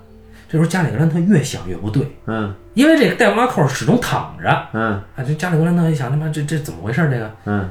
[0.47, 5.25] 这时候加里格兰特越想越不对，嗯因为这个戴布拉寇始终躺着嗯啊。
[5.27, 7.09] 这加里格兰特一想，他妈这这怎么回事？
[7.11, 7.69] 这个嗯，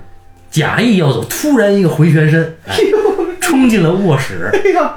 [0.50, 2.76] 假意要走，突然一个回旋身，哎
[3.40, 4.96] 冲进了卧室，哎呀，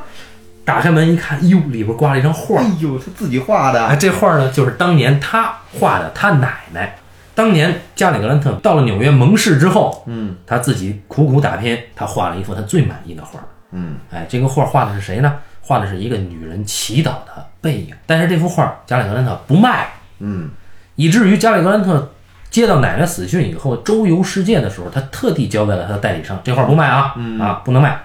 [0.64, 2.66] 打开门一看，哟，里边挂了一张画哎。
[2.80, 3.86] 呦，他自己画的。
[3.86, 6.96] 哎，这画呢，就是当年他画的他奶奶
[7.34, 13.38] 当年加里格兰特到了纽约盟市之后，嗯他自己苦苦打拼，他画了一幅他最满意的画。
[13.72, 15.36] 嗯哎，这个画画的是谁呢？
[15.60, 17.94] 画的是一个女人祈祷的背影。
[18.06, 19.88] 但是这幅画加里格兰特不卖，
[20.20, 20.50] 嗯
[20.94, 22.12] 以至于加里格兰特
[22.50, 28.00] 接到奶奶死讯以后，周游世界的时候，他特地交代了他的代理商，这画不卖啊，啊，不能卖。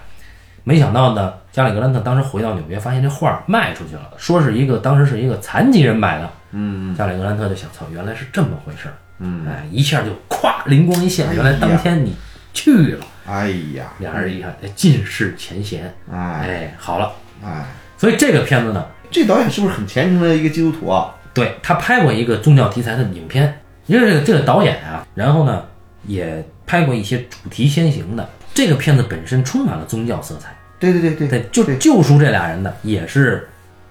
[0.64, 6.30] 没想到呢，加里格兰特当时回到纽约，发现这画卖出去了，说是一个当时是一个残疾人买的。
[6.50, 8.94] 嗯加里格兰特就想，操，原来是这么回事儿。
[9.20, 12.14] 嗯，哎，一下就咵灵光一现，原来当天你
[12.52, 13.06] 去了。
[13.26, 16.18] 哎呀，俩人一看，哎尽释前嫌，哎。
[16.18, 17.12] 哎，好了。
[17.44, 17.64] 哎，
[17.96, 21.14] 所以这个片子呢，这导演是不是很虔诚的一个基督徒啊？
[21.34, 25.64] 对他拍过一个宗教题材的影片，因为这个这个导演啊，然后呢
[26.06, 28.28] 也拍过一些主题先行的。
[28.54, 31.28] 这个片子本身充满了宗教色彩，对对对对。
[31.28, 33.48] 对，就救赎这俩人的也是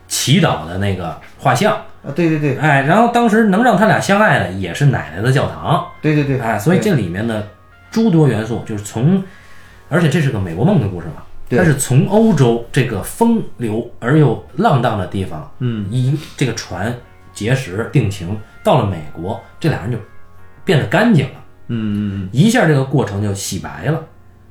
[0.07, 2.57] 祈祷的那个画像，啊，对对对。
[2.57, 7.47] 哎，然后当时能让他俩相爱的也是奶奶的教堂，对对对，哎，所以这里面的
[7.91, 9.23] 诸多元素就是从，
[9.89, 11.59] 而且这是个美国梦的故事嘛，对。
[11.59, 16.97] 它是从欧洲这个风流而又浪荡的地方，嗯，一这个船
[17.33, 19.97] 结识定情，到了美国，这俩人就
[20.63, 24.01] 变得干净了，嗯嗯一下这个过程就洗白了，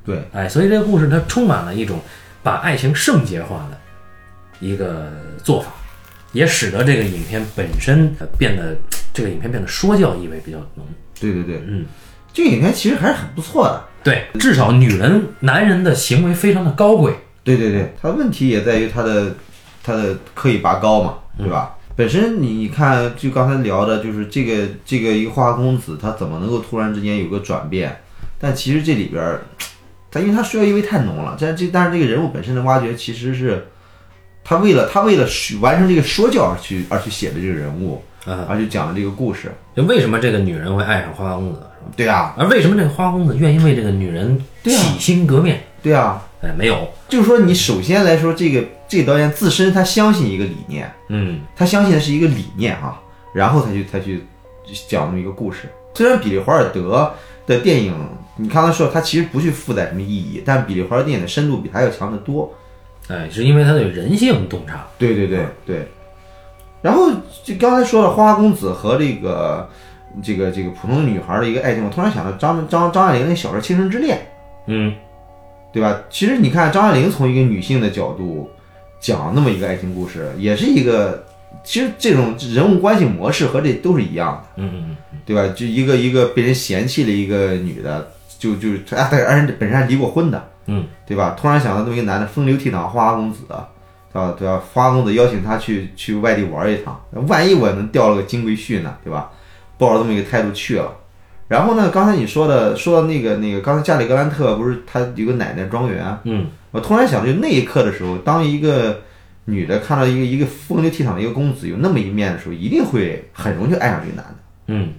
[0.05, 1.98] 对，哎，所以这个故事它充满了一种
[2.42, 3.79] 把爱情圣洁化的
[4.61, 5.11] 一个
[5.42, 5.72] 做法，
[6.33, 8.76] 也使得这个影片本身呃变得
[9.14, 10.87] 这个影片变得说教意味比较浓。
[11.18, 11.85] 对对对，嗯，
[12.32, 13.84] 这个影片其实还是很不错的。
[14.02, 17.12] 对，至少女人、男人的行为非常的高贵。
[17.42, 19.34] 对对对，它问题也在于它的
[19.82, 21.76] 它的刻意拔高嘛，对吧？
[21.96, 27.94] 本身你你看，就刚才聊的，就是这个这个一个花花公子，他怎么能够突然之间有个转变？
[28.38, 29.42] 但其实这里边儿，
[30.10, 33.66] 他因为他说教意味太浓了，但这但是这个人物本身的挖掘，其实是
[34.42, 35.26] 他为了他为了
[35.60, 39.52] 完成这个说教而去而去写的这个人物，啊，而去讲的这个故事。
[39.76, 41.60] 就为什么这个女人会爱上花花公子？
[41.96, 45.60] 对啊，而为什么这个花花公子愿意为这个女人对啊洗心革面？
[45.82, 50.90] 对啊，哎，没有，就是说你首先来说，这个这个导演自身他相信一个理念。
[51.08, 53.00] 嗯他相信的是一个理念啊，
[53.34, 54.22] 然后他去他去
[54.88, 55.68] 讲这么一个故事。
[55.94, 57.12] 虽然比利华尔德
[57.46, 57.94] 的电影，
[58.36, 62.54] 你刚才说他其实不去附带什么意义，但比利华尔德电影的深度比他要强得多。
[63.08, 64.86] 哎，是因为他对人性洞察。
[64.98, 65.88] 对对对对。
[66.80, 67.10] 然后
[67.44, 69.68] 就刚才说了，花花公子和这个
[70.22, 74.16] 这个这个普通女孩的一个爱情，我突然想到张张张爱玲那小说《倾城之恋》，
[74.66, 74.94] 嗯
[75.72, 76.00] 对吧？
[76.10, 78.50] 其实你看张爱玲从一个女性的角度
[78.98, 81.24] 讲那么一个爱情故事，也是一个，
[81.62, 84.62] 其实这种人物关系模式和这都是一样的。
[84.62, 85.54] 嗯嗯嗯对吧？
[85.54, 91.36] 就一个一个被人嫌弃的一个女的，就就啊，对，而且本身还离过婚的，嗯，对吧？
[91.38, 93.54] 突然想到这么一个男的风流倜傥花花公子，对
[94.14, 94.34] 吧？
[94.36, 94.60] 对吧？
[94.74, 99.30] 花花公子邀请他去去外地玩一趟，万一我能钓了个金龟婿呢，对吧？
[99.80, 100.96] 抱着这么一个态度去了。
[101.48, 106.46] 然后呢，刚才你说的说的那个那个，刚才加里格兰特不是他有个奶奶庄园，嗯。
[106.70, 109.02] 我突然想，就那一刻的时候，当一个
[109.46, 114.36] 女的看到一个一个风流倜傥的一个公子有那么一面的时候，一定会很容易就爱上这个男的。
[114.68, 114.90] 嗯。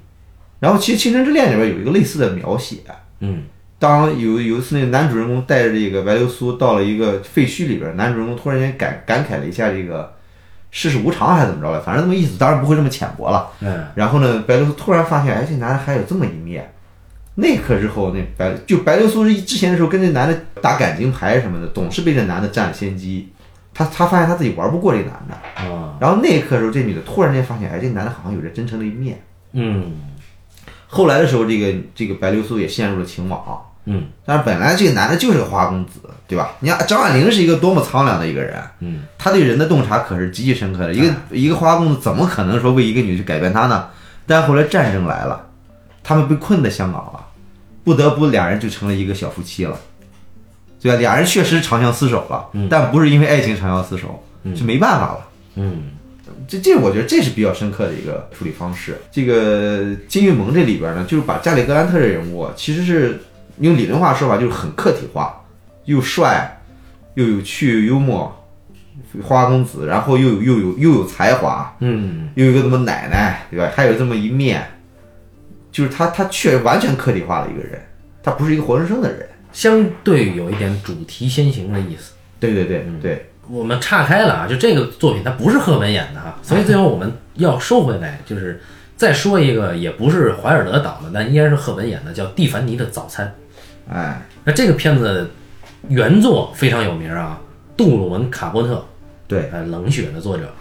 [0.59, 2.79] 然后其实《倾城之恋》里边有一个类似的描写，
[3.21, 3.43] 嗯。
[3.79, 10.13] 当有有一次那个男主人公带着这个白流苏到了一个废墟里边，男主人公突然间感感慨了一下这个
[10.71, 13.49] 世事无常还是怎么着了，反正那么意思，当然不会这么浅薄了。
[13.59, 16.73] 嗯然后呢，白流苏突然发现，哎，这男的还有这么一面。
[17.35, 23.31] 那一刻之后，那白就白流苏之前的时候跟这男的打感情牌什么的，总是被这男的占了先机。
[23.73, 29.21] 他他发现他自己玩不过这男的，啊然后那一刻的时候，这女的突然间发现，哎，这男的好像有着真诚的一面。
[29.53, 29.93] 嗯
[30.87, 33.61] 后来的时候，这个这个白流苏也陷入了情网。
[33.85, 36.51] 嗯但是本来这个男的就是个花花公子，对吧？
[36.59, 40.93] 你看张爱玲是一个多么苍凉的一个人，嗯他对人的洞察可是极其深刻的。
[40.93, 43.87] 一个一个花花公子怎么可能说为一个女的去改变他呢？
[44.27, 45.47] 但后来战争来了，
[46.03, 47.25] 他们被困在香港了，
[47.83, 49.77] 不得不俩人就成了一个小夫妻了，
[50.79, 50.97] 对吧？
[50.99, 54.23] 俩人确实长相厮守了，但不是因为爱情长相厮守，
[54.55, 55.27] 是没办法了。
[55.55, 55.91] 嗯
[56.47, 58.99] 这这，我觉得这是比较深刻的一个处理方式。
[59.11, 63.19] 这个《金玉盟》这里边呢，就是把加里格兰特这人物啊，其实是
[63.59, 65.43] 用理论化说法，就是很客体化，
[65.85, 66.61] 又帅，
[67.15, 68.45] 又有趣，又幽默，
[69.23, 73.71] 花花公子，然后又有又有又有才华，嗯又有一个什么奶奶，对吧？
[73.75, 74.65] 还有这么一面，
[75.71, 77.81] 就是他他确实完全客体化的一个人，
[78.23, 79.27] 他不是一个活生生的人。
[79.51, 82.13] 相对有一点主题先行的意思。
[82.39, 88.61] 对对对对，我们岔开了啊，就这个作品它不是赫本演的哈，所以最后我们要收回来，就是
[89.01, 93.33] 再说一个，也不是怀尔德导的，但依然是赫本演的，叫《蒂凡尼的早餐》。
[93.91, 95.27] 哎，那这个片子
[95.89, 97.41] 原作非常有名啊，
[97.75, 98.85] 杜鲁门·卡波特，
[99.27, 100.53] 对，呃，《冷血》的作者。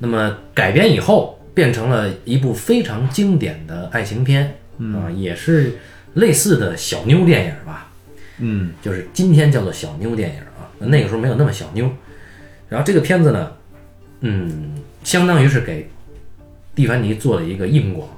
[0.00, 4.54] 那么改编以后，变成了一部非常经典的爱情片
[4.94, 5.78] 啊，也是
[6.12, 7.90] 类似的小妞电影吧。
[8.36, 11.90] 嗯，就是今天叫做小妞电影啊，那个时候没有那么小妞。
[12.68, 13.50] 然后这个片子呢，
[14.20, 15.88] 嗯，相当于是给
[16.74, 18.08] 蒂凡尼做了一个硬广。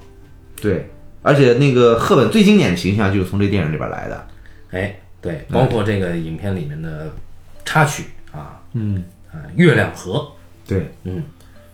[0.60, 0.88] 对，
[1.22, 4.26] 而且那个赫本最经典的形象就是从这电影里边来的。
[4.70, 7.12] 哎，对，包括这个影片里面的
[7.64, 10.32] 插曲啊，嗯，啊，月亮河，
[10.66, 11.22] 对，嗯，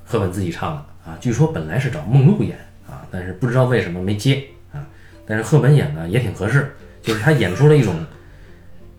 [0.05, 2.59] 赫本自己唱的啊，据说本来是找梦露演
[2.89, 4.85] 啊，但是不知道为什么没接啊，
[5.27, 7.95] 但是赫本演呢也挺合适，就是他演出了一种，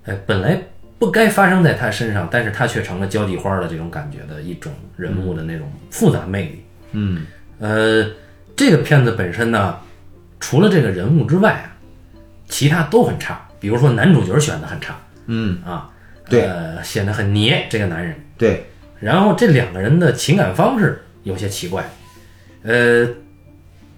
[0.06, 0.60] 哎，本来
[0.98, 6.64] 不该发生在他身上，但是他却成了交际花的这种感觉的一种人物的那种复杂魅力。
[6.94, 7.26] 嗯，
[7.62, 8.04] 呃，
[8.56, 9.78] 这个片子本身呢，
[10.40, 11.70] 除了这个人物之外啊，
[12.50, 14.96] 其他都很差，比如说男主角选的很差
[15.28, 15.88] 嗯，啊，
[16.28, 18.16] 对呃，显得很黏这个男人。
[18.36, 18.66] 对，
[19.00, 21.88] 然后这两个人的情感方式有些奇怪，
[22.64, 23.08] 呃，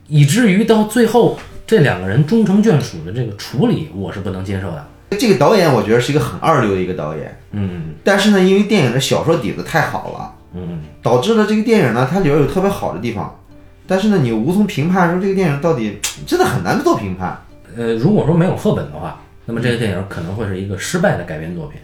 [0.08, 4.86] 以至于到最后这两个人终成眷属的这个处理，我是不能接受的。
[5.18, 13.40] 这个导演我觉得是一个很二流的一个导演，嗯但是呢，因为电影的小说底子太好了，嗯导致了这个电影呢，它里边有特别好的地方，
[13.86, 17.40] 但是呢，你无从评判说这个电影到底 真的很难做评判。
[17.76, 21.80] 呃，如果说没有赫本的话，那么这个电影可能会是一个失败的改编作品，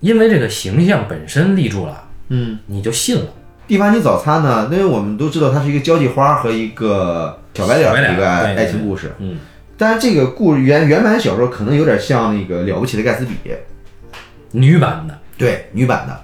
[0.00, 3.26] 因为这个形象本身立住了，嗯，你就信了。
[3.66, 9.38] 蒂凡尼早餐呢，因为我们都知道它是一个交际花和一个小白脸的一个爱情故事，嗯，
[9.78, 13.34] 但是这个故原原版小说可能有点像那个了不起的盖茨比，
[14.50, 16.20] 女版的，对女版的，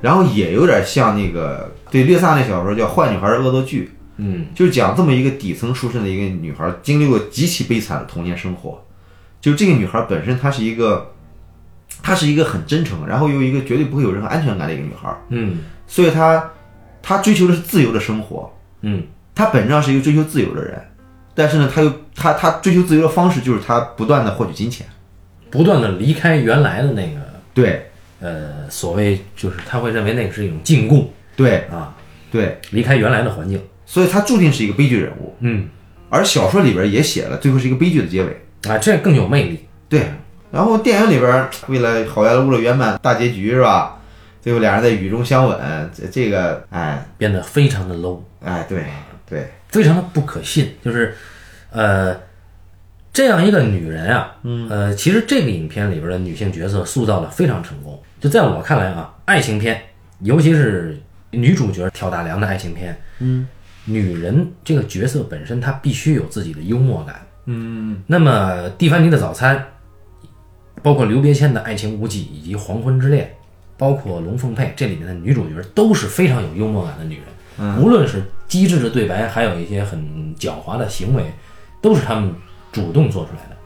[0.00, 3.90] 然后也有点像那个对略萨那小说叫《坏女孩的恶作剧》，
[4.22, 4.46] 嗯。
[4.54, 8.82] 就是讲这么一个底层出身的一个女孩，经历过极其悲惨的童年生活。
[9.40, 11.12] 就这个女孩本身，她是一个，
[12.02, 15.58] 她是一个很真诚，然后又一个绝对不会有任何安全感的一个女孩，嗯。
[15.86, 16.50] 所以她
[17.02, 18.52] 她追求的是自由的生活。
[18.82, 19.02] 嗯。
[19.34, 20.80] 她本质上是一个追求自由的人，
[21.34, 24.86] 但是呢，她又她她追求自由的方式就是她不断的获取金钱。
[25.50, 27.20] 不断的离开原来的那个
[27.52, 27.88] 对。
[28.20, 31.62] 呃所谓就是她会认为那个是一种禁锢对。
[31.72, 31.92] 啊，
[32.30, 33.60] 对，离开原来的环境。
[33.92, 35.36] 所以他注定是一个悲剧人物。
[35.40, 35.68] 嗯
[36.08, 38.30] 而小说里边也写了，最后是一个悲剧的结尾。
[38.66, 39.66] 啊，这更有魅力。
[39.86, 40.06] 对，
[40.50, 43.98] 然后电影里边儿为了好莱坞的圆满大结局是吧？
[44.40, 48.86] 最后俩人在雨中相吻，这这个，哎变得非常的 low，哎，对
[49.28, 50.74] 对，非常的不可信。
[50.82, 51.14] 就是，
[51.70, 52.18] 呃，
[53.12, 58.02] 这样一个女人啊，嗯，呃，其实这个影片里边的女性角色塑造的非常成功。
[58.20, 59.80] 就在我看来啊，爱情片，
[60.20, 60.98] 尤其是
[61.30, 63.46] 女主角挑大梁的爱情片，嗯，
[63.84, 67.26] 女人这个角色本身她必须有自己的幽默感。
[67.46, 69.64] 嗯，那么蒂凡尼的早餐，
[70.82, 73.34] 包括刘别谦的爱情无忌以及黄昏之恋，
[73.76, 77.24] 包括龙凤配这里面的女主角都是非常有幽默感的女人。
[77.80, 80.00] 无论是机智的对白，还有一些很
[80.36, 81.24] 狡猾的行为，
[81.80, 82.32] 都是她们
[82.70, 83.56] 主动做出来的。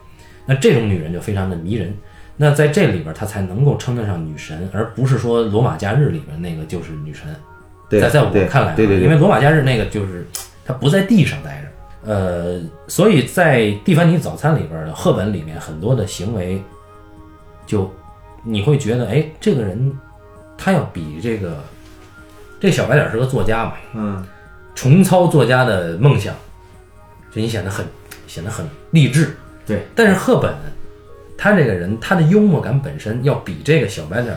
[0.45, 1.93] 那这种女人就非常的迷人。
[2.35, 7.27] 那在这里边，她才能够称得上女神，而不是说《罗马假日》里面那个就是女神。
[7.89, 10.27] 对在在我看来啊，对对对因为《罗马假日》那个就是
[10.65, 16.61] 他不在地上待着，呃，所以在《蒂凡尼早餐》里边的赫本里面很多的行为，
[17.65, 17.91] 就
[18.43, 19.97] 你会觉得，哎，这个人
[20.57, 21.57] 他要比这个
[22.59, 24.25] 这小白脸是个作家嘛，嗯，
[24.75, 26.33] 重操作家的梦想，
[27.31, 27.85] 就你显得很
[28.27, 29.35] 显得很励志。
[29.65, 30.53] 对，但是赫本
[31.37, 34.35] 他这个人，他的幽默感本身要比这个小白脸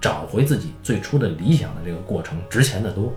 [0.00, 3.12] 找回自己最初的理想的这个过程值钱的多，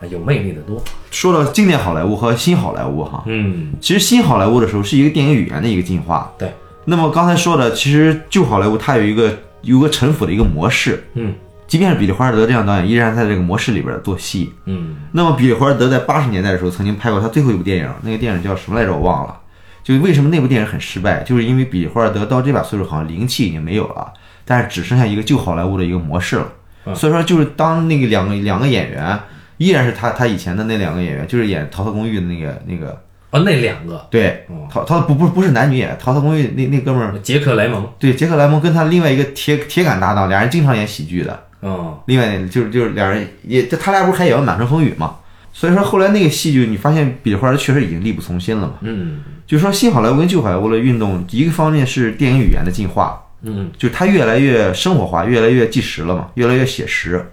[0.00, 0.82] 啊，有魅力的多。
[1.10, 6.32] 说到经典好莱坞和新好莱坞哈，嗯，其实新好莱坞的时候是一个电影语言的一个进化。
[6.38, 6.52] 对，
[6.84, 11.34] 那么刚才说的，其实旧好莱坞它有一个有个陈腐的一个模式，嗯
[11.66, 14.52] 即便是比利·华尔德这样导演，依然在这个模式里边做戏。
[14.66, 18.92] 嗯那么比利·华尔德在八十年代的时候曾经拍过他最后一部电影，那个电影叫什么来着？
[18.92, 19.36] 我忘了。
[19.82, 24.12] 就为什么那部电影很失败，就是因为比利·华尔德到这把岁数好像灵气已经没有了，
[24.46, 26.94] 但是只剩下一个旧好莱坞的一个模式了。
[26.94, 29.18] 所以说，就是当那个两个两个演员
[29.56, 41.42] 依然是他他以前的那两个演员，就是演《逃脱公寓》的那个那个哦，那两个对哦，逃逃不不不是男女演，《逃脱公寓》那那哥们儿杰克莱蒙，对杰克莱蒙跟他另外一个铁铁杆搭档，俩人经常演喜剧的。
[41.62, 45.16] 嗯另外就是就是俩人也，这他俩不是还演了《满城风雨》嘛？
[45.52, 48.74] 所以说后来那个戏剧，你发现比利·华尔德确实已经力不从心了嘛。
[48.82, 57.32] 嗯就是说新好莱坞跟旧好莱坞的运动，一个方面是电影语言的进化，嗯就是它越来越生活化，越来越纪实了嘛，越来越写实。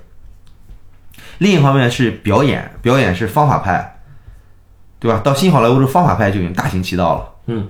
[1.39, 3.99] 另一方面是表演，表演是方法派，
[4.99, 5.21] 对吧？
[5.23, 7.29] 到新好莱坞的方法派就已经大行其道了。
[7.47, 7.67] 嗯，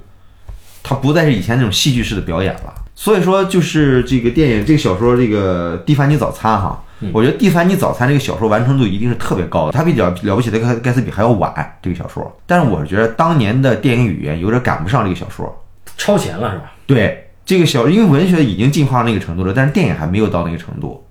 [0.83, 2.73] 它不再是以前那种戏剧式的表演了。
[2.95, 15.63] 所以说就是这个电影这个小说这个《蒂凡尼早餐》哈，我觉得《蒂凡尼早餐》这个小说完成度一定是特别高的，它比了了不起的盖盖茨比还要晚这个小说，但是我觉得当年的电影语言有点赶不上这个小说。
[15.97, 16.71] 超前了是吧？
[16.85, 21.05] 对，这个小因为文学已经进化到那个程度了，但是电影还没有到那个程度。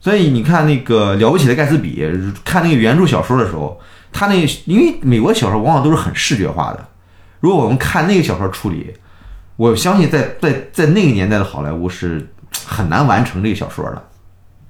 [0.00, 2.04] 所以你看那个了不起的盖茨比，
[2.44, 3.80] 看那个原著小说的时候，
[4.12, 4.34] 他那
[4.64, 6.88] 因为美国小说往往都是很视觉化的，
[7.40, 8.92] 如果我们看那个小说处理，
[9.56, 12.28] 我相信在在在那个年代的好莱坞是
[12.66, 14.08] 很难完成这个小说的。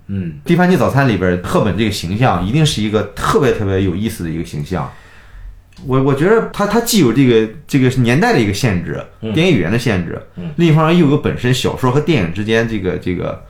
[0.09, 4.91] 嗯，《蒂凡尼早餐》里边赫本这个形象一定是一个特别特别有意思的一个形象。
[5.87, 9.05] 我我觉得它它既有这个这个年代的一个限制，
[9.35, 10.21] 电影语言的限制，
[10.57, 13.45] 另一方面又有本身小说和电影之间这个这个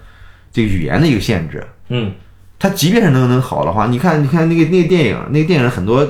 [0.51, 1.66] 这个语言的一个限制。
[1.89, 2.12] 嗯，
[2.59, 6.09] 他即便是能能好的话，你看你看那个那个电影，那个电影很多，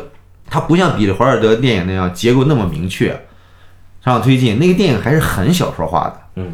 [0.49, 3.21] 它不像比利华尔德电影那样结构那么明确，
[4.05, 6.21] 上推进，那个电影还是很小说化的。
[6.37, 6.53] 嗯，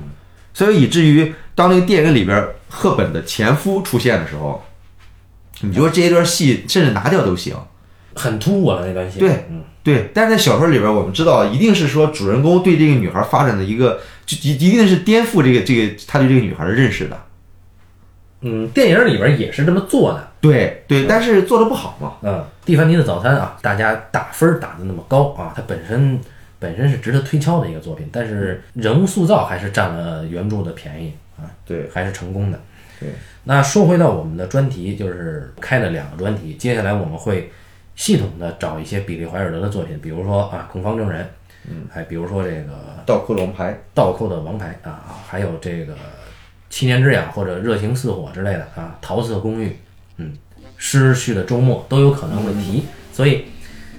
[0.54, 4.64] 所以以至于当那个电影里边赫本的前夫出现的时候，
[5.60, 7.54] 你就说这一段戏甚至拿掉都行。
[8.18, 9.20] 很突兀了那段戏。
[9.20, 17.16] 对嗯，对，但是在小说里边，我们知道一定是说主人公对这个女孩发展的一个，就一一定是颠覆这个这个他对这个女孩的认识的。
[18.40, 20.28] 嗯，电影里边也是这么做的。
[20.40, 22.12] 对对，但是做的不好嘛。
[22.22, 26.20] 嗯，蒂凡尼的早餐啊，大家打分儿打的那么高啊，它本身
[26.60, 32.60] 本身是值得推敲的一个作品，但是人物塑造还是占了原著的便宜啊，对还是成功的。
[33.00, 33.08] 对，
[33.44, 37.50] 那说回到我们的专题，就是开了两个专题，接下来我们会
[37.98, 41.24] 系统的找一些比利怀尔德的作品，比如说啊《控方证人》，
[41.68, 42.72] 嗯，还比如说这个
[43.04, 45.96] 倒扣的王牌，倒扣的王牌啊，还有这个
[46.70, 49.76] 七年之痒或者热情似火之类的啊，桃色公寓，
[50.18, 50.32] 嗯，
[50.76, 52.84] 失去的周末都有可能会提。
[53.12, 53.46] 所以，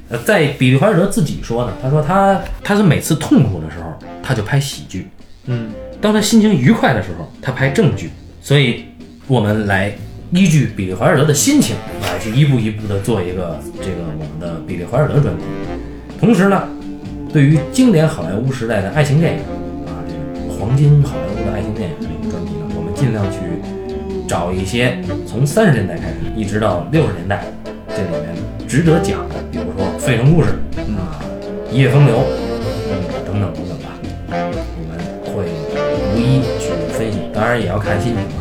[0.08, 3.94] 呃，在比利怀尔德自己说呢，他说他他是每次痛苦的时候
[4.24, 5.10] 他就拍喜剧，
[5.48, 5.70] 嗯，
[6.00, 8.10] 当他心情愉快的时候他拍正剧。
[8.42, 8.86] 所以，
[9.28, 9.94] 我们来
[10.32, 15.44] 依据比利怀尔德的心情来去一步一步的做一个这个我们的比利怀尔德专题。
[16.20, 16.68] 同时呢，
[17.34, 19.40] 对于经典好莱坞时代的爱情电影
[19.88, 20.14] 啊，这
[20.48, 23.40] 个黄金好莱坞的爱情电影这个专题呢，我们尽量去
[24.28, 27.44] 找一些从三十年代开始一直到六十年代
[27.90, 28.36] 这里面
[28.68, 30.50] 值得讲的，比如说《费城故事》
[30.96, 31.20] 啊，
[31.74, 32.16] 《一夜风流》
[32.86, 33.98] 等等等等吧，
[34.30, 34.94] 我们
[35.34, 38.39] 会逐一去分析，当然也要看心情。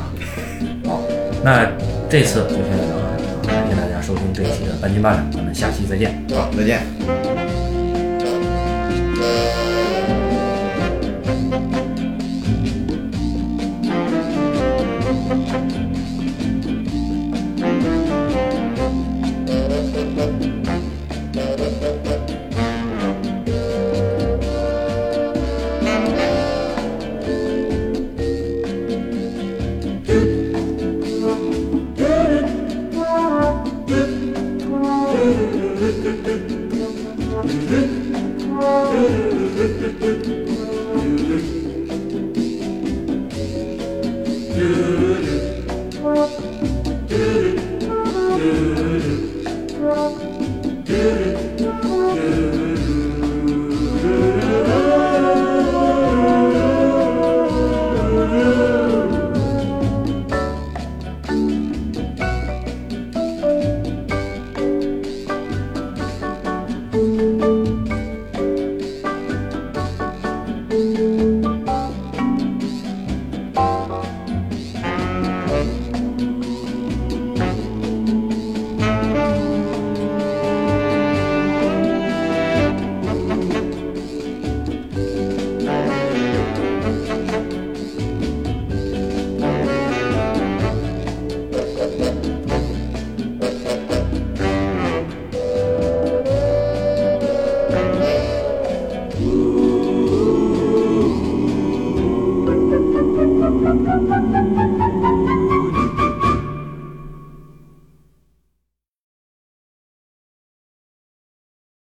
[1.48, 1.66] 那
[2.10, 6.22] 这次就先聊到这里啊，感谢大家收听这一期的半斤八两，咱们下期再见。
[6.34, 6.82] 好，再见。